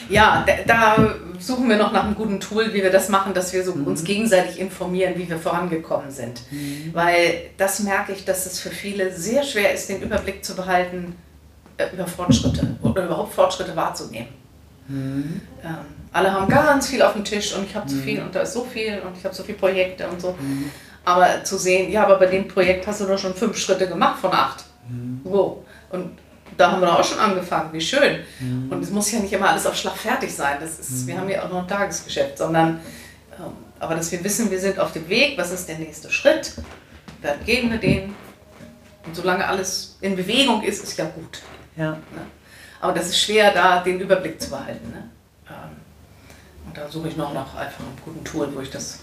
ja, 0.10 0.46
da, 0.66 1.16
suchen 1.40 1.70
wir 1.70 1.78
noch 1.78 1.92
nach 1.92 2.06
einem 2.06 2.16
guten 2.16 2.40
Tool, 2.40 2.74
wie 2.74 2.82
wir 2.82 2.92
das 2.92 3.10
machen, 3.10 3.34
dass 3.34 3.54
wir 3.54 3.64
so 3.64 3.76
mhm. 3.76 3.88
uns 3.88 4.04
gegenseitig 4.04 4.60
informieren, 4.60 5.14
wie 5.18 5.30
wir 5.30 5.38
vorangekommen 5.38 6.12
sind. 6.12 6.42
Mhm. 6.50 6.92
Weil 6.94 7.50
das 7.58 7.82
merke 7.82 8.14
ich, 8.14 8.26
dass 8.26 8.46
es 8.46 8.60
für 8.60 8.70
viele 8.70 9.14
sehr 9.14 9.44
schwer 9.44 9.74
ist, 9.74 9.90
den 9.90 10.02
Überblick 10.02 10.44
zu 10.44 10.56
behalten 10.56 11.16
äh, 11.78 11.88
über 11.94 12.08
Fortschritte 12.08 12.76
oder 12.82 13.06
überhaupt 13.06 13.34
Fortschritte 13.34 13.76
wahrzunehmen. 13.76 14.30
Mhm. 14.88 15.42
Ähm, 15.64 15.76
alle 16.14 16.32
haben 16.32 16.48
ganz 16.48 16.88
viel 16.88 17.02
auf 17.02 17.14
dem 17.14 17.24
Tisch 17.24 17.54
und 17.54 17.66
ich 17.66 17.76
habe 17.76 17.88
zu 17.88 17.96
mhm. 17.96 18.04
viel 18.04 18.22
und 18.22 18.34
da 18.34 18.42
ist 18.42 18.54
so 18.54 18.64
viel 18.64 19.02
und 19.06 19.18
ich 19.18 19.26
habe 19.26 19.36
so 19.36 19.44
viele 19.44 19.58
Projekte 19.58 20.08
und 20.08 20.22
so. 20.22 20.36
Mhm. 20.40 20.72
Aber 21.06 21.44
zu 21.44 21.58
sehen, 21.58 21.92
ja, 21.92 22.04
aber 22.04 22.18
bei 22.18 22.26
dem 22.26 22.48
Projekt 22.48 22.88
hast 22.88 23.02
du 23.02 23.06
doch 23.06 23.18
schon 23.18 23.34
fünf 23.34 23.58
Schritte 23.58 23.88
gemacht 23.88 24.20
von 24.20 24.32
acht. 24.34 24.66
Mhm. 24.90 25.22
Wo? 25.24 25.64
Und 25.90 26.18
da 26.58 26.72
haben 26.72 26.82
wir 26.82 26.98
auch 26.98 27.04
schon 27.04 27.20
angefangen, 27.20 27.72
wie 27.74 27.82
schön. 27.82 28.20
Mhm. 28.40 28.72
Und 28.72 28.84
es 28.84 28.90
muss 28.90 29.12
ja 29.12 29.20
nicht 29.20 29.34
immer 29.34 29.50
alles 29.50 29.66
auf 29.66 29.76
Schlag 29.76 29.96
fertig 29.96 30.34
sein. 30.34 30.58
Das 30.60 30.80
ist, 30.80 31.04
mhm. 31.04 31.08
Wir 31.08 31.18
haben 31.18 31.30
ja 31.30 31.44
auch 31.44 31.50
noch 31.50 31.62
ein 31.64 31.68
Tagesgeschäft, 31.68 32.38
sondern 32.38 32.80
ähm, 33.40 33.52
aber 33.80 33.96
dass 33.96 34.12
wir 34.12 34.24
wissen, 34.24 34.50
wir 34.50 34.60
sind 34.60 34.80
auf 34.80 34.92
dem 34.92 35.08
Weg, 35.08 35.38
was 35.38 35.52
ist 35.52 35.68
der 35.68 35.78
nächste 35.78 36.10
Schritt, 36.10 36.54
dann 37.22 37.44
gehen 37.46 37.70
wir 37.72 37.78
den. 37.78 38.16
Und 39.06 39.16
solange 39.16 39.48
alles 39.48 39.98
in 40.02 40.16
Bewegung 40.16 40.64
ist, 40.64 40.84
ist 40.84 40.98
ja 40.98 41.06
gut. 41.06 41.42
Ja. 41.76 41.92
Ne? 41.92 42.00
Aber 42.82 42.94
das 42.94 43.08
ist 43.08 43.20
schwer, 43.20 43.54
da 43.54 43.82
den 43.82 44.00
Überblick 44.00 44.42
zu 44.42 44.50
behalten. 44.50 44.90
Ne? 44.90 45.10
Ähm, 45.50 45.78
und 46.66 46.78
da 46.78 46.90
suche 46.90 47.10
ich 47.10 47.18
noch 47.18 47.34
nach 47.34 47.56
einfach 47.56 47.80
einem 47.80 47.98
guten 48.04 48.24
Tool, 48.24 48.50
wo 48.54 48.62
ich 48.62 48.70
das 48.70 49.00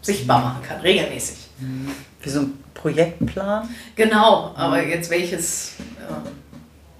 sichtbar 0.00 0.40
machen 0.40 0.62
kann, 0.62 0.80
regelmäßig. 0.80 1.48
Wie 2.20 2.30
so 2.30 2.40
ein 2.40 2.63
Projektplan? 2.74 3.68
Genau, 3.96 4.52
aber 4.56 4.82
jetzt 4.82 5.10
welches, 5.10 5.74
äh, 5.98 6.12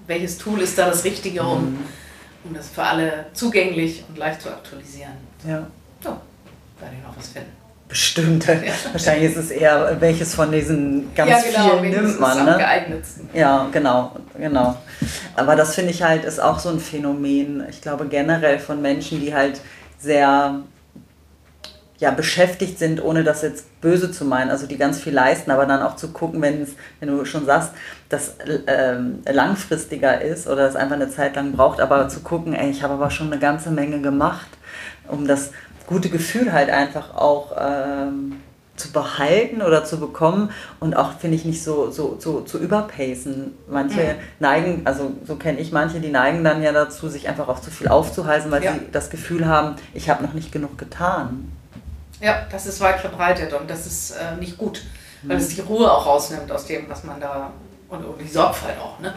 welches 0.07 0.37
Tool 0.37 0.61
ist 0.61 0.77
da 0.77 0.87
das 0.87 1.03
Richtige, 1.03 1.43
um, 1.43 1.77
um 2.43 2.53
das 2.53 2.69
für 2.69 2.83
alle 2.83 3.25
zugänglich 3.33 4.03
und 4.09 4.17
leicht 4.17 4.41
zu 4.41 4.49
aktualisieren? 4.49 5.13
Ja. 5.47 5.67
So, 6.01 6.09
werde 6.79 6.95
ich 6.97 7.03
noch 7.07 7.15
was 7.17 7.27
finden. 7.27 7.51
Bestimmt. 7.87 8.47
Wahrscheinlich 8.93 9.31
ist 9.31 9.37
es 9.37 9.51
eher, 9.51 9.97
welches 10.01 10.33
von 10.33 10.51
diesen 10.51 11.13
ganz 11.13 11.29
ja, 11.29 11.39
genau, 11.39 11.77
vielen 11.79 11.91
nimmt 11.91 12.19
man. 12.19 12.39
am 12.39 12.45
Ne? 12.45 12.57
geeignetsten. 12.57 13.29
Ja, 13.33 13.67
genau, 13.71 14.11
genau. 14.35 14.75
Aber 15.35 15.55
das 15.55 15.75
finde 15.75 15.91
ich 15.91 16.01
halt 16.01 16.25
ist 16.25 16.39
auch 16.41 16.57
so 16.57 16.69
ein 16.69 16.79
Phänomen. 16.79 17.63
Ich 17.69 17.81
glaube 17.81 18.07
generell 18.07 18.57
von 18.57 18.81
Menschen, 18.81 19.21
die 19.21 19.35
halt 19.35 19.61
sehr 19.99 20.61
ja, 21.97 22.11
beschäftigt 22.11 22.77
sind, 22.77 23.01
ohne 23.03 23.23
das 23.23 23.41
jetzt 23.41 23.79
böse 23.81 24.11
zu 24.11 24.25
meinen, 24.25 24.51
also 24.51 24.67
die 24.67 24.77
ganz 24.77 24.99
viel 24.99 25.13
leisten, 25.13 25.49
aber 25.51 25.65
dann 25.65 25.81
auch 25.81 25.95
zu 25.95 26.09
gucken, 26.09 26.41
wenn 26.41 26.61
es, 26.61 26.71
wenn 26.99 27.07
du 27.09 27.23
schon 27.25 27.45
sagst, 27.45 27.71
dass 28.09 28.35
ähm, 28.67 29.19
langfristiger 29.31 30.21
ist 30.21 30.47
oder 30.47 30.67
es 30.67 30.75
einfach 30.75 30.95
eine 30.95 31.09
Zeit 31.09 31.35
lang 31.37 31.53
braucht, 31.53 31.79
aber 31.79 32.09
zu 32.09 32.19
gucken, 32.19 32.53
ey, 32.53 32.69
ich 32.69 32.83
habe 32.83 32.95
aber 32.95 33.09
schon 33.11 33.27
eine 33.31 33.39
ganze 33.39 33.71
Menge 33.71 34.01
gemacht, 34.01 34.47
um 35.07 35.25
das 35.27 35.51
gute 35.87 36.09
Gefühl 36.09 36.51
halt 36.51 36.69
einfach 36.69 37.15
auch 37.15 37.55
ähm, 37.57 38.41
zu 38.75 38.91
behalten 38.91 39.61
oder 39.61 39.85
zu 39.85 39.97
bekommen 39.97 40.49
und 40.81 40.97
auch, 40.97 41.17
finde 41.17 41.37
ich, 41.37 41.45
nicht 41.45 41.63
so, 41.63 41.91
so, 41.91 42.17
so 42.19 42.41
zu 42.41 42.59
überpacen. 42.59 43.53
Manche 43.69 44.01
Mhm. 44.01 44.15
neigen, 44.39 44.81
also 44.83 45.13
so 45.25 45.37
kenne 45.37 45.59
ich 45.59 45.71
manche, 45.71 46.01
die 46.01 46.09
neigen 46.11 46.43
dann 46.43 46.61
ja 46.61 46.73
dazu, 46.73 47.07
sich 47.07 47.29
einfach 47.29 47.47
auch 47.47 47.61
zu 47.61 47.71
viel 47.71 47.87
aufzuhalten, 47.87 48.51
weil 48.51 48.63
Ja. 48.63 48.73
sie 48.73 48.81
das 48.91 49.09
Gefühl 49.09 49.47
haben, 49.47 49.75
ich 49.93 50.09
habe 50.09 50.23
noch 50.23 50.33
nicht 50.33 50.51
genug 50.51 50.77
getan. 50.77 51.53
Ja, 52.25 52.47
das 52.51 52.65
ist 52.65 52.81
weit 52.81 52.99
verbreitet 52.99 53.53
und 53.53 53.69
das 53.69 53.85
ist 53.85 54.11
äh, 54.11 54.35
nicht 54.39 54.57
gut, 54.57 54.81
weil 55.21 55.37
es 55.37 55.49
die 55.49 55.61
Ruhe 55.61 55.91
auch 55.91 56.07
rausnimmt 56.07 56.51
aus 56.51 56.65
dem, 56.65 56.89
was 56.89 57.03
man 57.03 57.21
da 57.21 57.51
und, 57.87 58.03
die 58.19 58.27
Sorgfalt 58.27 58.79
auch. 58.79 58.99
Ne? 58.99 59.13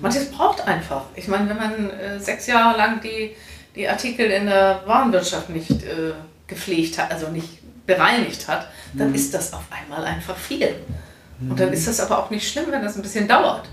Manches 0.00 0.30
braucht 0.30 0.64
einfach. 0.64 1.02
Ich 1.16 1.26
meine, 1.26 1.48
wenn 1.50 1.56
man 1.56 1.90
äh, 1.90 2.20
sechs 2.20 2.46
Jahre 2.46 2.78
lang 2.78 3.00
die, 3.00 3.34
die 3.74 3.88
Artikel 3.88 4.30
in 4.30 4.46
der 4.46 4.82
Warenwirtschaft 4.86 5.50
nicht 5.50 5.82
äh, 5.82 6.12
gepflegt 6.46 6.96
hat, 6.96 7.10
also 7.10 7.28
nicht 7.28 7.58
bereinigt 7.88 8.46
hat, 8.46 8.68
dann 8.92 9.12
ist 9.16 9.34
das 9.34 9.52
auf 9.52 9.64
einmal 9.70 10.04
einfach 10.04 10.36
viel. 10.36 10.76
Und 11.40 11.58
dann 11.58 11.72
ist 11.72 11.88
das 11.88 11.98
aber 11.98 12.20
auch 12.20 12.30
nicht 12.30 12.48
schlimm, 12.48 12.66
wenn 12.70 12.82
das 12.82 12.94
ein 12.94 13.02
bisschen 13.02 13.26
dauert. 13.26 13.68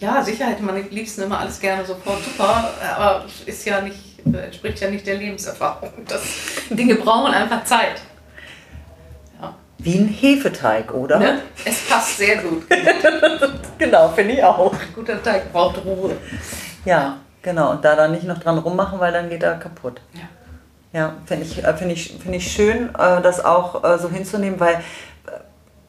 Ja, 0.00 0.24
sicher 0.24 0.46
hätte 0.46 0.64
man 0.64 0.74
am 0.74 0.90
liebsten 0.90 1.22
immer 1.22 1.38
alles 1.38 1.60
gerne 1.60 1.84
sofort 1.86 2.18
super, 2.24 2.74
aber 2.96 3.24
ist 3.46 3.64
ja 3.64 3.80
nicht, 3.80 3.96
entspricht 4.34 4.80
ja 4.80 4.90
nicht 4.90 5.06
der 5.06 5.16
Lebenserfahrung. 5.16 5.90
Das, 6.06 6.22
Dinge 6.70 6.94
brauchen 6.96 7.32
einfach 7.32 7.64
Zeit. 7.64 8.02
Ja. 9.40 9.54
Wie 9.78 9.98
ein 9.98 10.08
Hefeteig, 10.08 10.92
oder? 10.92 11.18
Ne? 11.18 11.42
Es 11.64 11.88
passt 11.88 12.18
sehr 12.18 12.36
gut. 12.38 12.64
Genau, 13.78 14.08
finde 14.08 14.34
ich 14.34 14.42
auch. 14.42 14.72
Ein 14.72 14.92
guter 14.92 15.22
Teig 15.22 15.52
braucht 15.52 15.84
Ruhe. 15.84 16.16
Ja, 16.84 17.18
genau. 17.42 17.70
Und 17.70 17.84
da 17.84 17.94
dann 17.94 18.10
nicht 18.10 18.24
noch 18.24 18.38
dran 18.38 18.58
rummachen, 18.58 18.98
weil 18.98 19.12
dann 19.12 19.30
geht 19.30 19.44
er 19.44 19.54
kaputt. 19.54 20.00
Ja. 20.14 20.22
Ja, 20.92 21.14
finde 21.26 21.44
ich, 21.44 21.62
äh, 21.62 21.74
finde 21.74 21.94
ich, 21.94 22.18
finde 22.20 22.38
ich 22.38 22.50
schön, 22.50 22.88
äh, 22.98 23.22
das 23.22 23.44
auch 23.44 23.84
äh, 23.84 23.98
so 23.98 24.10
hinzunehmen, 24.10 24.58
weil 24.58 24.82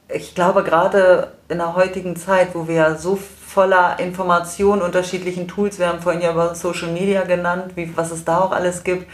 ich 0.10 0.36
glaube, 0.36 0.64
gerade 0.64 1.32
in 1.48 1.60
der 1.60 1.76
heutigen 1.76 2.16
Zeit, 2.16 2.50
wo 2.54 2.68
wir 2.68 2.76
ja 2.76 2.96
so 2.96 3.16
voller 3.50 4.00
Informationen, 4.00 4.84
unterschiedlichen 4.84 5.48
Tools, 5.48 5.80
wir 5.80 5.88
haben 5.88 6.02
vorhin 6.02 6.22
ja 6.22 6.32
über 6.32 6.54
Social 6.54 6.90
Media 6.90 7.24
genannt, 7.24 7.72
wie, 7.76 7.92
was 7.98 8.12
es 8.12 8.24
da 8.24 8.42
auch 8.42 8.52
alles 8.52 8.84
gibt, 8.84 9.10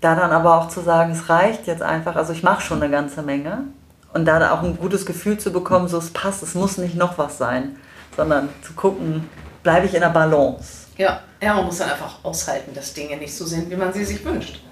da 0.00 0.16
dann 0.16 0.32
aber 0.32 0.56
auch 0.56 0.68
zu 0.68 0.80
sagen, 0.80 1.12
es 1.12 1.28
reicht 1.28 1.68
jetzt 1.68 1.82
einfach, 1.82 2.16
also 2.16 2.32
ich 2.32 2.42
mache 2.42 2.60
schon 2.62 2.82
eine 2.82 2.90
ganze 2.90 3.22
Menge 3.22 3.62
und 4.12 4.24
da 4.24 4.50
auch 4.50 4.64
ein 4.64 4.76
gutes 4.76 5.06
Gefühl 5.06 5.38
zu 5.38 5.52
bekommen, 5.52 5.86
so 5.86 5.98
es 5.98 6.10
passt, 6.10 6.42
es 6.42 6.56
muss 6.56 6.78
nicht 6.78 6.96
noch 6.96 7.16
was 7.16 7.38
sein, 7.38 7.76
sondern 8.16 8.48
zu 8.62 8.72
gucken, 8.72 9.28
bleibe 9.62 9.86
ich 9.86 9.94
in 9.94 10.00
der 10.00 10.08
Balance. 10.08 10.88
Ja. 10.96 11.20
ja, 11.40 11.54
man 11.54 11.66
muss 11.66 11.78
dann 11.78 11.90
einfach 11.90 12.24
aushalten, 12.24 12.74
dass 12.74 12.92
Dinge 12.92 13.16
nicht 13.18 13.34
so 13.34 13.44
sind, 13.44 13.70
wie 13.70 13.76
man 13.76 13.92
sie 13.92 14.04
sich 14.04 14.24
wünscht. 14.24 14.62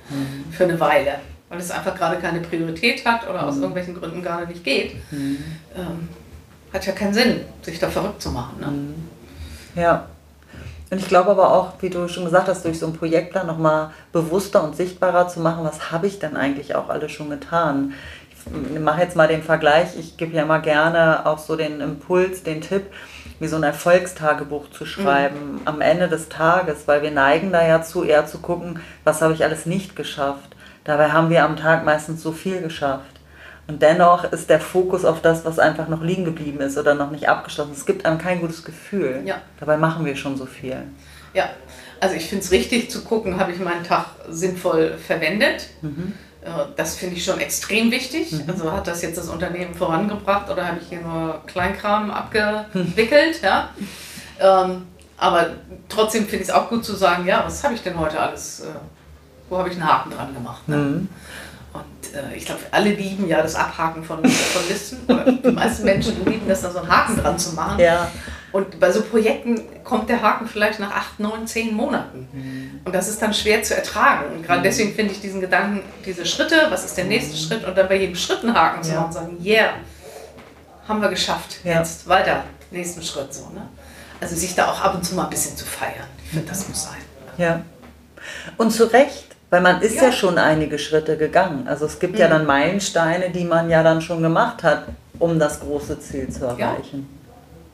Für 0.51 0.65
eine 0.65 0.81
Weile. 0.81 1.17
Weil 1.49 1.59
es 1.59 1.71
einfach 1.71 1.95
gerade 1.95 2.17
keine 2.17 2.41
Priorität 2.41 3.05
hat 3.07 3.29
oder 3.29 3.47
aus 3.47 3.57
irgendwelchen 3.57 3.95
Gründen 3.95 4.23
gerade 4.23 4.47
nicht 4.47 4.65
geht. 4.65 4.97
Ähm, 5.13 6.09
hat 6.75 6.87
ja 6.87 6.93
keinen 6.93 7.15
Sinn, 7.15 7.41
sich 7.63 7.79
da 7.79 7.89
verrückt 7.89 8.21
zu 8.21 8.31
machen. 8.31 8.61
Ne? 8.61 9.81
Ja. 9.81 10.07
Und 10.91 10.99
ich 10.99 11.09
glaube 11.09 11.31
aber 11.31 11.53
auch, 11.53 11.73
wie 11.81 11.91
du 11.91 12.09
schon 12.09 12.25
gesagt 12.25 12.49
hast, 12.49 12.65
durch 12.65 12.79
so 12.79 12.87
einen 12.87 12.97
Projektplan 12.97 13.47
nochmal 13.47 13.91
bewusster 14.13 14.63
und 14.63 14.77
sichtbarer 14.77 15.29
zu 15.29 15.41
machen, 15.41 15.65
was 15.65 15.91
habe 15.91 16.07
ich 16.07 16.19
denn 16.19 16.37
eigentlich 16.37 16.75
auch 16.75 16.89
alles 16.89 17.11
schon 17.11 17.31
getan. 17.31 17.95
Ich 18.75 18.79
mache 18.79 19.01
jetzt 19.01 19.17
mal 19.17 19.27
den 19.27 19.43
Vergleich, 19.43 19.97
ich 19.99 20.19
gebe 20.19 20.37
ja 20.37 20.43
immer 20.43 20.59
gerne 20.59 21.25
auch 21.25 21.39
so 21.39 21.57
den 21.57 21.81
Impuls, 21.81 22.43
den 22.43 22.61
Tipp, 22.61 22.85
wie 23.41 23.49
so 23.49 23.57
ein 23.57 23.63
Erfolgstagebuch 23.63 24.71
zu 24.71 24.85
schreiben 24.85 25.63
am 25.65 25.81
Ende 25.81 26.09
des 26.09 26.29
Tages, 26.29 26.87
weil 26.87 27.03
wir 27.03 27.11
neigen 27.11 27.53
da 27.53 27.67
ja 27.67 27.83
zu, 27.83 28.05
eher 28.05 28.27
zu 28.27 28.39
gucken, 28.39 28.81
was 29.03 29.23
habe 29.23 29.33
ich 29.33 29.43
alles 29.43 29.65
nicht 29.65 29.97
geschafft. 29.97 30.55
Dabei 30.85 31.11
haben 31.11 31.31
wir 31.31 31.45
am 31.45 31.57
Tag 31.57 31.85
meistens 31.85 32.23
so 32.23 32.33
viel 32.33 32.61
geschafft. 32.61 33.14
Und 33.67 33.81
dennoch 33.81 34.25
ist 34.25 34.51
der 34.51 34.61
Fokus 34.61 35.05
auf 35.05 35.23
das, 35.23 35.45
was 35.45 35.59
einfach 35.59 35.89
noch 35.89 36.03
liegen 36.03 36.25
geblieben 36.25 36.61
ist 36.61 36.77
oder 36.77 36.95
noch 36.95 37.11
nicht 37.11 37.29
abgeschlossen. 37.29 37.73
Es 37.73 37.87
gibt 37.87 38.05
einem 38.05 38.19
kein 38.19 38.41
gutes 38.41 38.63
Gefühl. 38.65 39.23
Ja. 39.25 39.37
Dabei 39.59 39.77
machen 39.79 40.05
wir 40.05 40.17
schon 40.17 40.37
so 40.37 40.45
viel. 40.47 40.77
Ja, 41.33 41.49
also 42.01 42.15
ich 42.15 42.27
finde 42.29 42.45
es 42.45 42.51
richtig 42.51 42.91
zu 42.91 43.03
gucken, 43.05 43.39
habe 43.41 43.53
ich 43.53 43.59
meinen 43.59 43.83
Tag 43.83 44.07
sinnvoll 44.29 44.99
verwendet. 44.99 45.69
Äh, 45.83 46.49
Das 46.77 46.97
finde 46.97 47.17
ich 47.17 47.25
schon 47.25 47.41
extrem 47.41 47.91
wichtig. 47.91 48.35
Also 48.47 48.71
hat 48.71 48.87
das 48.87 49.01
jetzt 49.01 49.17
das 49.17 49.29
Unternehmen 49.31 49.75
vorangebracht 49.75 50.51
oder 50.51 50.67
habe 50.67 50.79
ich 50.83 50.89
hier 50.89 51.01
nur 51.01 51.41
Kleinkram 51.47 52.11
abgewickelt? 52.11 53.41
Ja? 53.43 53.71
Ähm, 54.41 54.87
aber 55.17 55.47
trotzdem 55.89 56.25
finde 56.25 56.43
ich 56.43 56.49
es 56.49 56.55
auch 56.55 56.69
gut 56.69 56.85
zu 56.85 56.95
sagen, 56.95 57.25
ja, 57.27 57.45
was 57.47 57.63
habe 57.65 57.75
ich 57.75 57.83
denn 57.83 57.99
heute 57.99 58.19
alles, 58.21 58.61
äh, 58.61 58.65
wo 59.49 59.57
habe 59.59 59.69
ich 59.71 59.77
einen 59.77 59.89
Haken 59.89 60.11
dran 60.11 60.35
gemacht? 60.35 60.69
Ne? 60.69 60.77
Mhm. 60.77 61.09
Und 61.75 62.15
äh, 62.15 62.35
ich 62.37 62.47
glaube, 62.47 62.61
alle 62.71 62.91
lieben 62.91 63.29
ja 63.29 63.43
das 63.43 63.55
Abhaken 63.57 64.03
von, 64.05 64.25
von 64.25 64.63
Listen. 64.69 65.01
Oder 65.09 65.31
die 65.33 65.51
meisten 65.51 65.85
Menschen 65.85 66.25
lieben 66.25 66.49
das, 66.49 66.63
da 66.63 66.71
so 66.71 66.79
einen 66.79 66.89
Haken 66.89 67.17
dran 67.19 67.39
zu 67.39 67.55
machen. 67.55 67.79
Ja. 67.81 68.11
Und 68.53 68.79
bei 68.79 68.93
so 68.93 69.03
Projekten 69.03 69.61
kommt 69.83 70.09
der 70.09 70.23
Haken 70.23 70.47
vielleicht 70.47 70.79
nach 70.79 70.93
acht, 70.93 71.19
neun, 71.19 71.45
zehn 71.47 71.75
Monaten. 71.75 72.29
Mhm. 72.33 72.81
Und 72.85 72.95
das 72.95 73.09
ist 73.09 73.21
dann 73.21 73.35
schwer 73.35 73.63
zu 73.65 73.77
ertragen. 73.77 74.33
Und 74.37 74.47
gerade 74.47 74.63
deswegen 74.63 74.95
finde 74.95 75.13
ich 75.13 75.21
diesen 75.21 75.41
Gedanken, 75.41 75.83
diese 76.07 76.25
Schritte, 76.25 76.67
was 76.71 76.85
ist 76.85 76.97
der 76.97 77.05
nächste 77.07 77.37
Schritt? 77.37 77.65
Und 77.65 77.77
dann 77.77 77.89
bei 77.89 77.97
jedem 77.97 78.15
Schritt 78.15 78.45
einen 78.45 78.55
Haken 78.55 78.83
zu 78.85 78.91
Mhm. 78.91 78.95
Ja. 78.95 79.01
machen 79.01 79.07
und 79.09 79.13
sagen, 79.13 79.45
yeah, 79.45 79.71
haben 80.87 81.01
wir 81.03 81.09
geschafft. 81.09 81.57
Ja. 81.65 81.79
Jetzt 81.81 82.07
weiter, 82.09 82.45
nächsten 82.71 83.03
Schritt. 83.03 83.35
So, 83.35 83.49
ne? 83.49 83.69
Also 84.21 84.37
sich 84.37 84.55
da 84.55 84.71
auch 84.71 84.81
ab 84.81 84.95
und 84.95 85.05
zu 85.05 85.17
mal 85.17 85.25
ein 85.25 85.31
bisschen 85.31 85.57
zu 85.57 85.65
feiern. 85.65 86.07
Ich 86.25 86.31
finde, 86.31 86.47
das 86.49 86.69
muss 86.69 86.85
sein. 86.85 87.01
Ja. 87.37 87.63
Und 88.57 88.71
zu 88.71 88.85
Recht, 88.85 89.34
weil 89.55 89.61
man 89.61 89.81
ist 89.83 89.95
ja, 89.95 90.07
Ja. 90.07 90.13
schon 90.13 90.37
einige 90.37 90.81
Schritte 90.81 91.17
gegangen. 91.17 91.69
Also 91.69 91.87
es 91.87 92.01
gibt 92.01 92.19
ja 92.19 92.27
Mhm. 92.27 92.31
dann 92.33 92.47
Meilensteine, 92.47 93.31
die 93.31 93.45
man 93.45 93.71
ja 93.71 93.85
dann 93.85 94.01
schon 94.03 94.21
gemacht 94.21 94.65
hat, 94.65 94.83
um 95.21 95.39
das 95.39 95.61
große 95.61 96.01
Ziel 96.01 96.29
zu 96.29 96.45
erreichen. 96.45 97.09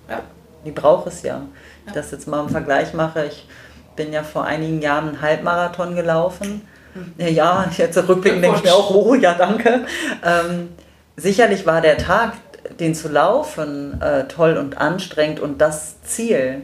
Ja. 0.07 0.21
Die 0.67 0.73
braucht 0.73 1.07
es 1.07 1.23
ja. 1.23 1.41
Ich 1.87 1.95
Ja. 1.95 2.03
das 2.03 2.11
jetzt 2.11 2.29
mal 2.29 2.41
im 2.43 2.51
Vergleich 2.51 2.93
mache, 2.93 3.25
ich 3.25 3.49
bin 3.97 4.13
ja 4.13 4.23
vor 4.23 4.45
einigen 4.45 4.83
Jahren 4.83 5.09
einen 5.09 5.23
Halbmarathon 5.23 5.97
gelaufen. 5.97 6.69
Ja, 7.17 7.29
Ja, 7.29 7.65
jetzt 7.79 7.97
rückblickend 7.97 8.45
denke 8.45 8.59
ich 8.59 8.65
mir 8.65 8.75
auch, 8.75 8.91
oh 8.95 9.15
ja, 9.15 9.33
danke. 9.33 9.87
Ähm, 10.23 10.69
sicherlich 11.17 11.65
war 11.65 11.81
der 11.81 11.97
Tag, 11.97 12.33
den 12.79 12.95
zu 12.95 13.09
laufen, 13.09 13.99
äh, 14.03 14.25
toll 14.25 14.59
und 14.59 14.77
anstrengend 14.77 15.41
und 15.41 15.63
das 15.63 16.03
Ziel. 16.03 16.63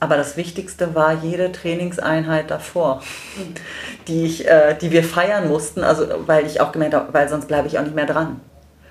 Aber 0.00 0.16
das 0.16 0.36
Wichtigste 0.36 0.94
war 0.94 1.12
jede 1.12 1.50
Trainingseinheit 1.50 2.50
davor, 2.50 3.02
die, 4.06 4.24
ich, 4.24 4.46
äh, 4.46 4.76
die 4.80 4.92
wir 4.92 5.02
feiern 5.02 5.48
mussten, 5.48 5.82
also 5.82 6.06
weil 6.26 6.46
ich 6.46 6.60
auch 6.60 6.70
gemerkt 6.70 6.94
habe, 6.94 7.12
weil 7.12 7.28
sonst 7.28 7.48
bleibe 7.48 7.66
ich 7.66 7.78
auch 7.78 7.82
nicht 7.82 7.96
mehr 7.96 8.06
dran. 8.06 8.40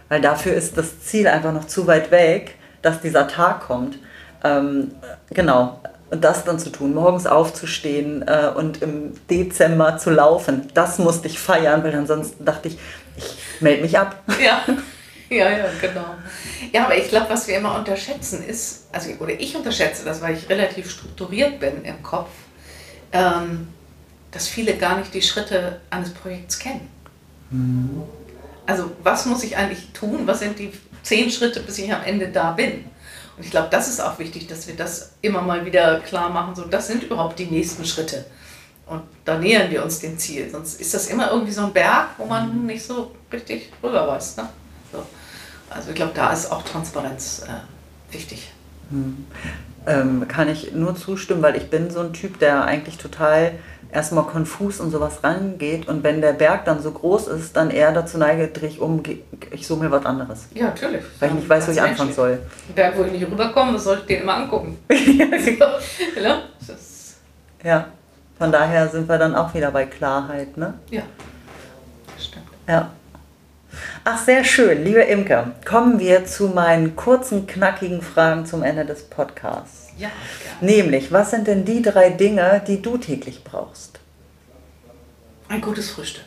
Weil 0.10 0.22
dafür 0.22 0.54
ist 0.54 0.78
das 0.78 1.02
Ziel 1.02 1.28
einfach 1.28 1.54
noch 1.54 1.65
zu 1.65 1.88
weit 1.88 2.12
weg, 2.12 2.56
dass 2.82 3.02
dieser 3.02 3.28
Tag 3.28 3.62
kommt. 3.62 4.00
Ähm, 4.43 4.91
genau. 5.30 5.80
Und 6.10 6.24
das 6.24 6.46
dann 6.46 6.60
zu 6.60 6.70
tun, 6.70 6.93
morgens 6.93 7.28
aufzustehen 7.28 8.26
äh, 8.28 8.50
und 8.56 8.82
im 8.82 9.13
Dezember 9.30 9.98
zu 9.98 10.10
laufen, 10.10 10.70
das 10.74 11.00
musste 11.00 11.28
ich 11.28 11.39
feiern, 11.39 11.84
weil 11.84 11.93
ansonsten 11.96 12.46
dachte 12.46 12.70
ich, 12.70 12.78
ich 13.17 13.38
melde 13.60 13.82
mich 13.82 13.98
ab. 14.00 14.15
Ja, 14.43 14.62
ja, 15.36 15.50
ja, 15.50 15.66
genau. 15.82 16.16
Ja, 16.72 16.86
aber 16.86 16.98
ich 16.98 17.10
glaube, 17.10 17.30
was 17.30 17.48
wir 17.48 17.58
immer 17.58 17.76
unterschätzen 17.76 18.44
ist, 18.46 18.88
also 18.92 19.10
oder 19.20 19.40
ich 19.40 19.56
unterschätze 19.56 20.06
das, 20.06 20.22
weil 20.22 20.36
ich 20.36 20.48
relativ 20.50 20.90
strukturiert 20.90 21.60
bin 21.60 21.84
im 21.84 22.02
Kopf, 22.04 22.30
ähm, 23.12 23.68
dass 24.32 24.48
viele 24.48 24.76
gar 24.76 24.98
nicht 24.98 25.13
die 25.13 25.22
Schritte 25.22 25.82
eines 25.90 26.13
Projekts 26.13 26.60
kennen. 26.60 26.90
Also 28.66 28.92
was 29.04 29.26
muss 29.26 29.44
ich 29.44 29.56
eigentlich 29.58 29.88
tun? 29.94 30.28
Was 30.28 30.40
sind 30.40 30.60
die 30.60 30.72
zehn 31.04 31.32
Schritte, 31.32 31.62
bis 31.62 31.78
ich 31.78 31.94
am 31.94 32.04
Ende 32.04 32.28
da 32.28 32.52
bin? 32.52 32.86
Und 33.38 33.44
ich 33.44 33.52
glaube, 33.52 33.70
das 33.72 33.88
ist 33.88 34.00
auch 34.00 34.20
wichtig, 34.20 34.48
dass 34.48 34.68
wir 34.68 34.76
das 34.76 35.13
immer 35.22 35.42
mal 35.42 35.66
wieder 35.66 36.00
klar 36.02 36.30
machen. 36.30 36.56
So, 36.56 36.66
das 36.66 36.88
sind 36.88 37.04
überhaupt 37.04 37.40
die 37.40 37.46
nächsten 37.46 37.86
Schritte. 37.86 38.26
Und 38.88 39.04
da 39.26 39.38
nähern 39.38 39.70
wir 39.70 39.84
uns 39.84 40.00
dem 40.00 40.18
Ziel. 40.18 40.50
Sonst 40.50 40.82
ist 40.82 40.94
das 40.94 41.08
immer 41.08 41.32
irgendwie 41.32 41.52
so 41.52 41.62
ein 41.62 41.74
Berg, 41.74 42.10
wo 42.18 42.26
man 42.26 42.66
nicht 42.66 42.84
so 42.84 43.12
richtig 43.32 43.72
rüber 43.84 44.08
weiß. 44.08 44.38
Ne? 44.38 44.50
So. 44.98 45.06
Also 45.74 45.90
ich 45.90 45.96
glaube, 45.96 46.14
da 46.16 46.32
ist 46.32 46.52
auch 46.52 46.64
Transparenz 46.64 47.44
äh, 47.48 48.14
wichtig. 48.14 48.52
Hm. 48.90 49.26
Ähm, 49.86 50.28
kann 50.28 50.50
ich 50.50 50.74
nur 50.74 50.96
zustimmen, 50.96 51.42
weil 51.42 51.56
ich 51.56 51.70
bin 51.70 51.90
so 51.90 52.00
ein 52.00 52.14
Typ, 52.14 52.40
der 52.40 52.64
eigentlich 52.66 52.98
total 52.98 53.54
erstmal 53.92 54.26
konfus 54.26 54.80
und 54.80 54.92
sowas 54.92 55.24
rangeht 55.24 55.88
und 55.88 56.04
wenn 56.04 56.20
der 56.20 56.34
Berg 56.34 56.66
dann 56.66 56.82
so 56.82 56.92
groß 56.92 57.28
ist, 57.28 57.56
dann 57.56 57.70
eher 57.70 57.94
dazu 57.94 58.18
neige, 58.18 58.50
drehe 58.50 58.68
ich 58.68 58.82
um, 58.82 59.02
ich 59.52 59.66
suche 59.66 59.86
mir 59.86 59.92
was 59.92 60.06
anderes. 60.06 60.48
Ja, 60.54 60.66
natürlich. 60.66 61.04
Weil 61.20 61.30
ich 61.30 61.36
nicht 61.36 61.50
weiß, 61.50 61.68
wo 61.68 61.72
ich 61.72 61.82
anfangen 61.82 62.14
soll. 62.14 62.40
Ein 62.68 62.76
Berg, 62.76 62.98
wo 62.98 63.04
ich 63.04 63.14
nicht 63.14 63.26
rüberkomme, 63.26 63.76
was 63.76 63.86
soll 63.86 64.00
ich 64.00 64.06
den 64.06 64.24
immer 64.24 64.36
angucken? 64.36 64.78
ja, 64.90 66.42
ja, 67.64 67.86
von 68.38 68.52
daher 68.52 68.90
sind 68.90 69.08
wir 69.08 69.18
dann 69.18 69.36
auch 69.36 69.54
wieder 69.54 69.72
bei 69.72 69.86
Klarheit, 69.86 70.58
ne? 70.58 70.74
Ja, 70.90 71.04
stimmt. 72.20 72.46
Ja. 72.68 72.92
Ach, 74.04 74.18
sehr 74.24 74.44
schön. 74.44 74.84
Liebe 74.84 75.02
Imke, 75.02 75.52
kommen 75.66 76.00
wir 76.00 76.26
zu 76.26 76.48
meinen 76.48 76.96
kurzen, 76.96 77.48
knackigen 77.48 78.02
Fragen 78.02 78.46
zum 78.46 78.63
Ende 78.63 78.86
des 78.86 79.04
Podcasts. 79.04 79.88
Ja, 79.98 80.10
gerne. 80.60 80.74
Nämlich, 80.74 81.12
was 81.12 81.32
sind 81.32 81.48
denn 81.48 81.66
die 81.66 81.82
drei 81.82 82.10
Dinge, 82.10 82.62
die 82.68 82.82
du 82.82 82.98
täglich 82.98 83.44
brauchst? 83.44 84.00
Ein 85.50 85.62
gutes 85.62 85.90
Frühstück. 85.92 86.26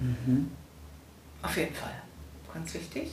Mhm. 0.00 0.50
Auf 1.42 1.56
jeden 1.56 1.74
Fall. 1.74 1.92
Ganz 2.52 2.74
wichtig. 2.74 3.10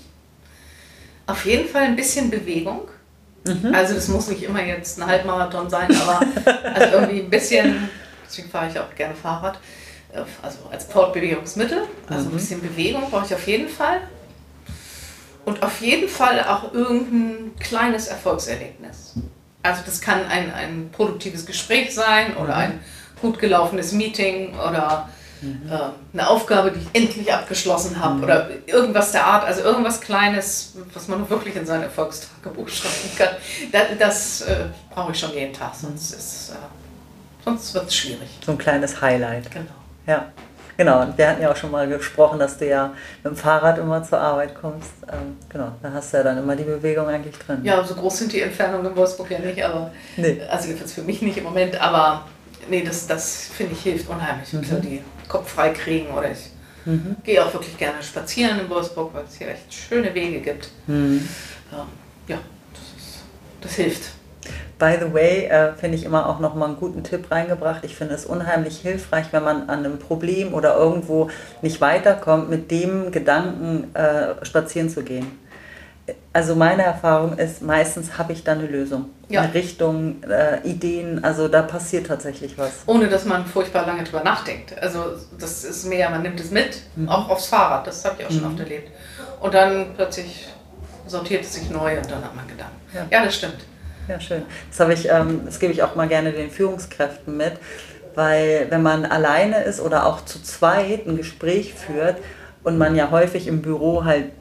Auf 1.27 1.45
jeden 1.45 1.67
Fall 1.67 1.83
ein 1.83 1.95
bisschen 1.95 2.29
Bewegung. 2.29 2.87
Mhm. 3.45 3.73
Also 3.73 3.95
das 3.95 4.07
muss 4.07 4.27
nicht 4.27 4.43
immer 4.43 4.63
jetzt 4.63 4.99
ein 4.99 5.07
Halbmarathon 5.07 5.69
sein, 5.69 5.89
aber 5.95 6.21
also 6.75 6.97
irgendwie 6.97 7.21
ein 7.21 7.29
bisschen, 7.29 7.89
deswegen 8.25 8.49
fahre 8.49 8.69
ich 8.69 8.79
auch 8.79 8.93
gerne 8.95 9.15
Fahrrad, 9.15 9.59
also 10.41 10.57
als 10.71 10.85
Fortbewegungsmittel. 10.85 11.83
Also 12.07 12.25
mhm. 12.25 12.31
ein 12.31 12.37
bisschen 12.37 12.61
Bewegung 12.61 13.09
brauche 13.09 13.25
ich 13.25 13.33
auf 13.33 13.47
jeden 13.47 13.69
Fall. 13.69 14.01
Und 15.45 15.63
auf 15.63 15.81
jeden 15.81 16.07
Fall 16.07 16.43
auch 16.43 16.73
irgendein 16.73 17.55
kleines 17.59 18.07
Erfolgserlebnis. 18.07 19.15
Also 19.63 19.81
das 19.85 20.01
kann 20.01 20.25
ein, 20.27 20.53
ein 20.53 20.89
produktives 20.91 21.45
Gespräch 21.45 21.93
sein 21.93 22.35
oder 22.37 22.55
mhm. 22.55 22.61
ein 22.61 22.79
gut 23.21 23.39
gelaufenes 23.39 23.91
Meeting 23.91 24.53
oder 24.55 25.09
mhm. 25.41 25.61
äh, 25.69 25.77
eine 26.13 26.27
Aufgabe, 26.27 26.71
die 26.71 26.79
ich 26.79 26.87
endlich 26.93 27.33
abgeschlossen 27.33 27.99
habe 27.99 28.17
mhm. 28.17 28.23
oder 28.23 28.49
irgendwas 28.67 29.11
der 29.11 29.25
Art, 29.25 29.43
also 29.43 29.61
irgendwas 29.61 30.01
Kleines, 30.01 30.73
was 30.93 31.07
man 31.07 31.29
wirklich 31.29 31.55
in 31.55 31.65
sein 31.65 31.81
Erfolgstagebuch 31.83 32.67
schreiben 32.69 33.15
kann. 33.17 33.29
Das, 33.71 33.87
das 33.99 34.41
äh, 34.41 34.65
brauche 34.89 35.11
ich 35.11 35.19
schon 35.19 35.33
jeden 35.33 35.53
Tag, 35.53 35.73
sonst, 35.75 36.13
äh, 36.51 36.53
sonst 37.45 37.73
wird 37.73 37.87
es 37.87 37.95
schwierig. 37.95 38.29
So 38.45 38.51
ein 38.51 38.57
kleines 38.57 39.01
Highlight. 39.01 39.51
Genau. 39.51 39.80
Ja. 40.07 40.31
Genau, 40.77 41.01
und 41.01 41.15
wir 41.15 41.29
hatten 41.29 41.41
ja 41.41 41.51
auch 41.51 41.55
schon 41.55 41.69
mal 41.69 41.87
gesprochen, 41.87 42.39
dass 42.39 42.57
du 42.57 42.67
ja 42.67 42.93
mit 43.23 43.33
dem 43.33 43.35
Fahrrad 43.35 43.77
immer 43.77 44.03
zur 44.03 44.19
Arbeit 44.19 44.55
kommst. 44.55 44.89
Ähm, 45.11 45.37
genau, 45.47 45.73
da 45.83 45.91
hast 45.93 46.11
du 46.11 46.17
ja 46.17 46.23
dann 46.23 46.39
immer 46.39 46.55
die 46.55 46.63
Bewegung 46.63 47.07
eigentlich 47.07 47.37
drin. 47.37 47.59
Ja, 47.63 47.83
so 47.83 47.93
groß 47.93 48.17
sind 48.17 48.33
die 48.33 48.41
Entfernungen 48.41 48.87
in 48.87 48.95
Wolfsburg 48.95 49.29
ja 49.29 49.39
nicht, 49.39 49.63
aber 49.63 49.91
nee. 50.17 50.41
also 50.49 50.67
jedenfalls 50.67 50.93
für 50.93 51.03
mich 51.03 51.21
nicht 51.21 51.37
im 51.37 51.43
Moment, 51.43 51.79
aber 51.79 52.25
nee, 52.69 52.83
das, 52.83 53.05
das 53.05 53.49
finde 53.55 53.73
ich 53.73 53.81
hilft 53.83 54.09
unheimlich. 54.09 54.51
Mhm. 54.53 54.63
So 54.63 54.79
die 54.79 55.03
Kopf 55.27 55.53
frei 55.53 55.69
kriegen 55.69 56.09
oder 56.11 56.31
ich 56.31 56.49
mhm. 56.85 57.15
gehe 57.23 57.45
auch 57.45 57.53
wirklich 57.53 57.77
gerne 57.77 58.01
spazieren 58.01 58.59
in 58.59 58.69
Wolfsburg, 58.69 59.13
weil 59.13 59.25
es 59.25 59.37
hier 59.37 59.49
echt 59.49 59.71
schöne 59.71 60.13
Wege 60.15 60.39
gibt. 60.39 60.69
Mhm. 60.87 61.27
Ähm, 61.71 61.87
ja, 62.27 62.39
das, 62.73 62.81
ist, 63.03 63.23
das 63.61 63.73
hilft. 63.75 64.11
By 64.81 64.97
the 64.99 65.13
way, 65.13 65.45
äh, 65.45 65.73
finde 65.75 65.95
ich 65.95 66.05
immer 66.05 66.27
auch 66.27 66.39
nochmal 66.39 66.69
einen 66.69 66.79
guten 66.79 67.03
Tipp 67.03 67.29
reingebracht. 67.29 67.83
Ich 67.83 67.95
finde 67.95 68.15
es 68.15 68.25
unheimlich 68.25 68.79
hilfreich, 68.79 69.27
wenn 69.29 69.43
man 69.43 69.69
an 69.69 69.85
einem 69.85 69.99
Problem 69.99 70.55
oder 70.55 70.75
irgendwo 70.75 71.29
nicht 71.61 71.79
weiterkommt, 71.81 72.49
mit 72.49 72.71
dem 72.71 73.11
Gedanken 73.11 73.93
äh, 73.93 74.43
spazieren 74.43 74.89
zu 74.89 75.03
gehen. 75.03 75.37
Also 76.33 76.55
meine 76.55 76.81
Erfahrung 76.81 77.37
ist, 77.37 77.61
meistens 77.61 78.17
habe 78.17 78.33
ich 78.33 78.43
da 78.43 78.53
eine 78.53 78.65
Lösung, 78.65 79.05
ja. 79.29 79.41
eine 79.41 79.53
Richtung, 79.53 80.23
äh, 80.23 80.67
Ideen, 80.67 81.23
also 81.23 81.47
da 81.47 81.61
passiert 81.61 82.07
tatsächlich 82.07 82.57
was. 82.57 82.71
Ohne 82.87 83.07
dass 83.07 83.25
man 83.25 83.45
furchtbar 83.45 83.85
lange 83.85 84.03
drüber 84.03 84.23
nachdenkt. 84.23 84.75
Also 84.81 85.13
das 85.37 85.63
ist 85.63 85.85
mehr, 85.85 86.09
man 86.09 86.23
nimmt 86.23 86.39
es 86.39 86.49
mit, 86.49 86.81
mhm. 86.95 87.07
auch 87.07 87.29
aufs 87.29 87.45
Fahrrad, 87.45 87.85
das 87.85 88.03
habe 88.03 88.15
ich 88.17 88.25
auch 88.25 88.31
schon 88.31 88.41
mhm. 88.41 88.47
oft 88.47 88.59
erlebt. 88.61 88.89
Und 89.41 89.53
dann 89.53 89.93
plötzlich 89.95 90.47
sortiert 91.05 91.43
es 91.43 91.53
sich 91.53 91.69
neu 91.69 91.97
und 91.97 92.09
dann 92.09 92.23
hat 92.23 92.35
man 92.35 92.47
Gedanken. 92.47 92.81
Ja, 92.95 93.05
ja 93.11 93.23
das 93.23 93.35
stimmt. 93.35 93.57
Ja, 94.11 94.19
schön. 94.19 94.43
Das, 94.69 94.79
habe 94.81 94.93
ich, 94.93 95.07
ähm, 95.07 95.41
das 95.45 95.59
gebe 95.59 95.71
ich 95.71 95.83
auch 95.83 95.95
mal 95.95 96.07
gerne 96.07 96.33
den 96.33 96.49
Führungskräften 96.49 97.37
mit, 97.37 97.53
weil 98.13 98.67
wenn 98.69 98.81
man 98.81 99.05
alleine 99.05 99.63
ist 99.63 99.79
oder 99.79 100.05
auch 100.05 100.25
zu 100.25 100.43
zweit 100.43 101.07
ein 101.07 101.15
Gespräch 101.15 101.73
führt 101.73 102.17
und 102.63 102.77
man 102.77 102.97
ja 102.97 103.09
häufig 103.09 103.47
im 103.47 103.61
Büro 103.61 104.03
halt 104.03 104.31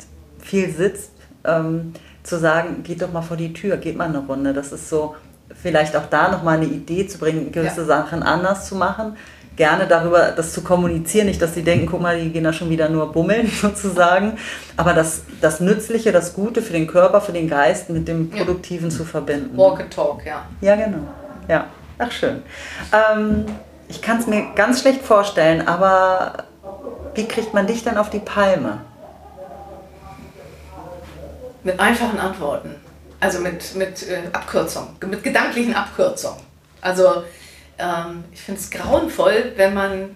viel 0.40 0.70
sitzt, 0.70 1.12
ähm, 1.44 1.92
zu 2.24 2.36
sagen, 2.36 2.82
geht 2.82 3.00
doch 3.00 3.12
mal 3.12 3.22
vor 3.22 3.36
die 3.36 3.52
Tür, 3.52 3.76
geht 3.76 3.96
mal 3.96 4.08
eine 4.08 4.18
Runde. 4.18 4.52
Das 4.52 4.72
ist 4.72 4.88
so, 4.88 5.14
vielleicht 5.54 5.94
auch 5.94 6.06
da 6.06 6.32
nochmal 6.32 6.56
eine 6.56 6.66
Idee 6.66 7.06
zu 7.06 7.18
bringen, 7.18 7.52
gewisse 7.52 7.82
ja. 7.82 7.86
Sachen 7.86 8.24
anders 8.24 8.66
zu 8.66 8.74
machen 8.74 9.16
gerne 9.60 9.86
darüber, 9.86 10.32
das 10.34 10.54
zu 10.54 10.62
kommunizieren, 10.62 11.26
nicht, 11.26 11.42
dass 11.42 11.52
sie 11.52 11.62
denken, 11.62 11.84
guck 11.84 12.00
mal, 12.00 12.18
die 12.18 12.30
gehen 12.30 12.44
da 12.44 12.52
schon 12.54 12.70
wieder 12.70 12.88
nur 12.88 13.12
bummeln 13.12 13.46
sozusagen, 13.60 14.38
aber 14.78 14.94
das, 14.94 15.24
das 15.42 15.60
Nützliche, 15.60 16.12
das 16.12 16.32
Gute 16.32 16.62
für 16.62 16.72
den 16.72 16.86
Körper, 16.86 17.20
für 17.20 17.32
den 17.32 17.46
Geist 17.46 17.90
mit 17.90 18.08
dem 18.08 18.30
Produktiven 18.30 18.88
ja. 18.88 18.96
zu 18.96 19.04
verbinden. 19.04 19.58
Walk 19.58 19.80
and 19.80 19.92
Talk, 19.92 20.24
ja. 20.24 20.46
Ja, 20.62 20.76
genau. 20.76 21.06
Ja, 21.46 21.66
ach 21.98 22.10
schön. 22.10 22.42
Ähm, 22.90 23.44
ich 23.86 24.00
kann 24.00 24.18
es 24.18 24.26
mir 24.26 24.46
ganz 24.54 24.80
schlecht 24.80 25.02
vorstellen, 25.02 25.68
aber 25.68 26.44
wie 27.14 27.28
kriegt 27.28 27.52
man 27.52 27.66
dich 27.66 27.84
denn 27.84 27.98
auf 27.98 28.08
die 28.08 28.20
Palme? 28.20 28.78
Mit 31.64 31.78
einfachen 31.78 32.18
Antworten. 32.18 32.76
Also 33.20 33.40
mit, 33.40 33.74
mit 33.74 34.08
äh, 34.08 34.22
Abkürzung, 34.32 34.96
mit 35.06 35.22
gedanklichen 35.22 35.74
Abkürzungen. 35.74 36.40
Also 36.80 37.24
ähm, 37.80 38.24
ich 38.32 38.40
finde 38.40 38.60
es 38.60 38.70
grauenvoll, 38.70 39.52
wenn 39.56 39.74
man 39.74 40.14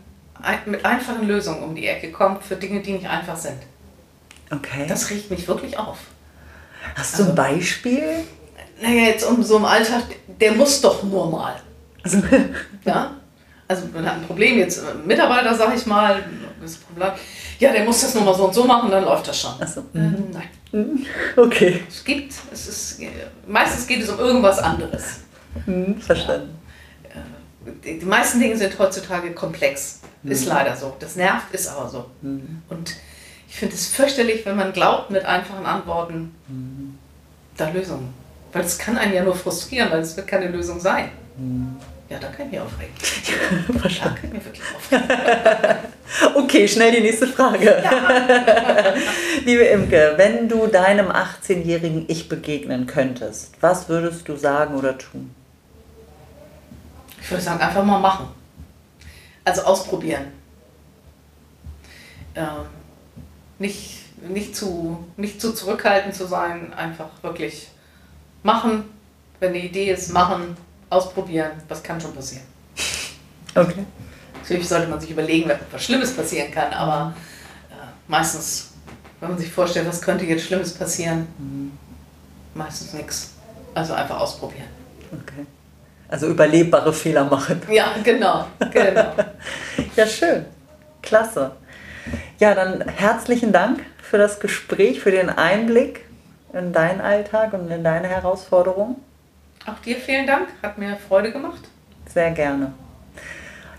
mit 0.67 0.85
einfachen 0.85 1.27
Lösungen 1.27 1.63
um 1.63 1.75
die 1.75 1.87
Ecke 1.87 2.13
kommt 2.13 2.45
für 2.45 2.57
Dinge, 2.57 2.81
die 2.81 2.93
nicht 2.93 3.09
einfach 3.09 3.37
sind. 3.37 3.59
Okay. 4.51 4.85
Das 4.89 5.11
riecht 5.11 5.31
mich 5.31 5.49
wirklich 5.49 5.79
auf. 5.79 5.99
Hast 6.95 7.19
du 7.19 7.23
ein 7.23 7.31
also, 7.31 7.37
Beispiel? 7.37 8.03
Naja, 8.81 9.07
jetzt 9.07 9.25
um 9.25 9.43
so 9.43 9.57
im 9.57 9.65
Alltag, 9.65 10.03
der 10.41 10.53
muss 10.53 10.81
doch 10.81 11.03
nur 11.03 11.31
mal. 11.31 11.57
Also, 12.03 12.19
ja? 12.85 13.13
Also 13.67 13.85
man 13.95 14.05
hat 14.05 14.17
ein 14.17 14.27
Problem 14.27 14.59
jetzt, 14.59 14.79
äh, 14.79 14.95
Mitarbeiter, 15.07 15.55
sag 15.55 15.75
ich 15.75 15.87
mal, 15.87 16.23
ja, 17.59 17.73
der 17.73 17.85
muss 17.85 18.03
das 18.03 18.15
nur 18.15 18.25
mal 18.25 18.35
so 18.35 18.47
und 18.47 18.55
so 18.55 18.65
machen, 18.65 18.91
dann 18.91 19.05
läuft 19.05 19.27
das 19.29 19.41
schon. 19.41 19.55
So. 19.67 19.81
Äh, 19.95 19.99
mhm. 19.99 20.31
nein. 20.33 20.49
Mhm. 20.73 21.07
Okay. 21.37 21.83
Es 21.89 22.05
gibt, 22.05 22.35
es 22.53 22.69
ist, 22.69 23.01
meistens 23.47 23.87
geht 23.87 24.03
es 24.03 24.11
um 24.11 24.19
irgendwas 24.19 24.59
anderes. 24.59 25.21
Mhm, 25.65 25.99
verstanden 25.99 26.64
die 27.85 28.05
meisten 28.05 28.41
Dinge 28.41 28.57
sind 28.57 28.79
heutzutage 28.79 29.33
komplex. 29.33 30.01
Mhm. 30.23 30.33
Ist 30.33 30.47
leider 30.47 30.77
so. 30.77 30.95
Das 30.99 31.17
nervt, 31.17 31.53
ist 31.53 31.69
aber 31.69 31.89
so. 31.89 32.07
Mhm. 32.23 32.63
Und 32.69 32.95
ich 33.49 33.57
finde 33.57 33.75
es 33.75 33.89
fürchterlich, 33.89 34.45
wenn 34.47 34.57
man 34.57 34.73
glaubt, 34.73 35.11
mit 35.11 35.25
einfachen 35.25 35.67
Antworten 35.67 36.35
mhm. 36.49 36.99
da 37.57 37.69
Lösungen. 37.71 38.13
Weil 38.53 38.65
es 38.65 38.79
kann 38.79 38.97
einen 38.97 39.15
ja 39.15 39.25
nur 39.25 39.35
frustrieren, 39.35 39.91
weil 39.91 40.01
es 40.01 40.17
wird 40.17 40.27
keine 40.27 40.49
Lösung 40.49 40.81
sein. 40.81 41.11
Mhm. 41.37 41.77
Ja, 42.09 42.19
da 42.19 42.29
kann 42.29 42.47
ich 42.47 42.53
mich 42.53 42.61
aufregen. 42.61 42.95
da 43.83 44.09
kann 44.09 44.19
ich 44.23 44.33
mich 44.33 44.45
wirklich 44.45 44.63
aufregen. 44.77 45.09
okay, 46.35 46.69
schnell 46.69 46.93
die 46.93 47.01
nächste 47.01 47.27
Frage. 47.27 47.65
Ja. 47.83 48.95
Liebe 49.45 49.65
Imke, 49.65 50.15
wenn 50.17 50.49
du 50.49 50.67
deinem 50.67 51.09
18-jährigen 51.09 52.05
Ich 52.09 52.29
begegnen 52.29 52.87
könntest, 52.87 53.55
was 53.61 53.89
würdest 53.89 54.29
du 54.29 54.37
sagen 54.37 54.75
oder 54.77 54.99
tun? 54.99 55.35
Ich 57.25 57.31
würde 57.31 57.43
sagen, 57.43 57.59
einfach 57.59 57.83
mal 57.83 58.01
machen. 58.01 58.29
Also 59.47 59.63
ausprobieren. 59.63 60.27
Ähm, 62.35 62.67
nicht, 63.59 64.21
nicht, 64.29 64.55
zu, 64.55 65.03
nicht 65.17 65.41
zu 65.41 65.55
zurückhaltend 65.55 66.15
zu 66.15 66.27
sein, 66.27 66.75
einfach 66.75 67.09
wirklich 67.23 67.69
machen. 68.43 68.85
Wenn 69.41 69.51
eine 69.51 69.61
Idee 69.61 69.91
ist, 69.91 70.13
machen, 70.13 70.55
ausprobieren. 70.91 71.53
Was 71.67 71.83
kann 71.83 71.99
schon 71.99 72.15
passieren? 72.15 72.45
Okay. 73.55 73.87
Natürlich 74.41 74.69
sollte 74.69 74.89
man 74.89 75.01
sich 75.01 75.11
überlegen, 75.11 75.51
was 75.71 75.83
Schlimmes 75.83 76.15
passieren 76.15 76.51
kann, 76.51 76.75
aber 76.75 77.15
äh, 77.71 77.75
meistens, 78.07 78.73
wenn 79.21 79.31
man 79.31 79.39
sich 79.39 79.51
vorstellt, 79.51 79.89
was 79.89 80.03
könnte 80.03 80.27
jetzt 80.27 80.45
Schlimmes 80.45 80.75
passieren, 80.75 81.27
mhm. 81.39 81.73
meistens 82.53 82.93
nichts. 82.93 83.31
Also 83.73 83.95
einfach 83.95 84.21
ausprobieren. 84.21 84.69
Okay. 85.11 85.47
Also 86.15 86.29
überlebbare 86.29 86.93
Fehler 86.93 87.25
machen. 87.25 87.61
Ja, 87.69 87.97
genau. 88.05 88.47
genau. 88.71 89.15
ja, 89.97 90.07
schön. 90.07 90.45
Klasse. 91.03 91.51
Ja, 92.39 92.55
dann 92.55 92.83
herzlichen 92.87 93.51
Dank 93.51 93.81
für 94.01 94.17
das 94.17 94.39
Gespräch, 94.39 95.01
für 95.01 95.11
den 95.11 95.29
Einblick 95.29 96.05
in 96.53 96.73
deinen 96.73 97.01
Alltag 97.01 97.53
und 97.53 97.69
in 97.69 97.83
deine 97.83 98.07
Herausforderungen. 98.07 98.95
Auch 99.67 99.81
dir 99.81 99.97
vielen 99.97 100.25
Dank, 100.25 100.51
hat 100.63 100.79
mir 100.79 100.97
Freude 101.09 101.33
gemacht. 101.33 101.63
Sehr 102.07 102.31
gerne. 102.31 102.73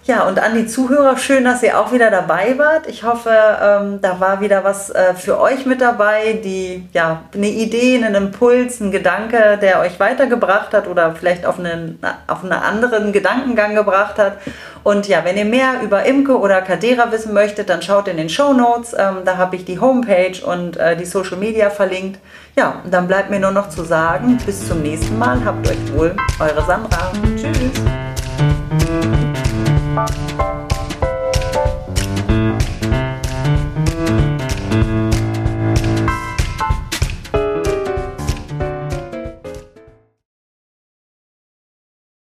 Ja, 0.07 0.27
und 0.27 0.37
an 0.37 0.53
die 0.53 0.67
Zuhörer, 0.67 1.17
schön, 1.17 1.45
dass 1.45 1.63
ihr 1.63 1.79
auch 1.79 1.91
wieder 1.91 2.11
dabei 2.11 2.59
wart. 2.59 2.85
Ich 2.85 3.03
hoffe, 3.03 3.31
ähm, 3.31 3.99
da 4.03 4.19
war 4.19 4.39
wieder 4.39 4.63
was 4.63 4.91
äh, 4.91 5.15
für 5.15 5.41
euch 5.41 5.65
mit 5.65 5.81
dabei, 5.81 6.39
die 6.43 6.87
ja 6.93 7.23
eine 7.33 7.47
Idee, 7.47 7.95
einen 7.95 8.13
Impuls, 8.13 8.79
ein 8.81 8.91
Gedanke, 8.91 9.57
der 9.59 9.79
euch 9.79 9.99
weitergebracht 9.99 10.75
hat 10.75 10.87
oder 10.87 11.15
vielleicht 11.15 11.47
auf 11.47 11.57
einen, 11.57 11.97
auf 12.27 12.43
einen 12.43 12.53
anderen 12.53 13.13
Gedankengang 13.13 13.73
gebracht 13.73 14.19
hat. 14.19 14.37
Und 14.83 15.07
ja, 15.07 15.25
wenn 15.25 15.37
ihr 15.37 15.45
mehr 15.45 15.81
über 15.81 16.05
Imke 16.05 16.37
oder 16.37 16.61
Kadera 16.61 17.11
wissen 17.11 17.33
möchtet, 17.33 17.69
dann 17.69 17.81
schaut 17.81 18.07
in 18.07 18.17
den 18.17 18.29
Show 18.29 18.53
Notes. 18.53 18.93
Ähm, 18.93 19.23
da 19.25 19.37
habe 19.37 19.55
ich 19.55 19.65
die 19.65 19.79
Homepage 19.79 20.37
und 20.45 20.77
äh, 20.77 20.95
die 20.95 21.05
Social 21.05 21.37
Media 21.37 21.71
verlinkt. 21.71 22.19
Ja, 22.55 22.79
und 22.83 22.93
dann 22.93 23.07
bleibt 23.07 23.31
mir 23.31 23.39
nur 23.39 23.49
noch 23.49 23.69
zu 23.69 23.83
sagen, 23.83 24.37
bis 24.45 24.67
zum 24.67 24.83
nächsten 24.83 25.17
Mal. 25.17 25.43
Habt 25.43 25.67
euch 25.67 25.93
wohl, 25.95 26.15
eure 26.39 26.63
Sandra. 26.63 27.11
Tschüss. 27.35 28.04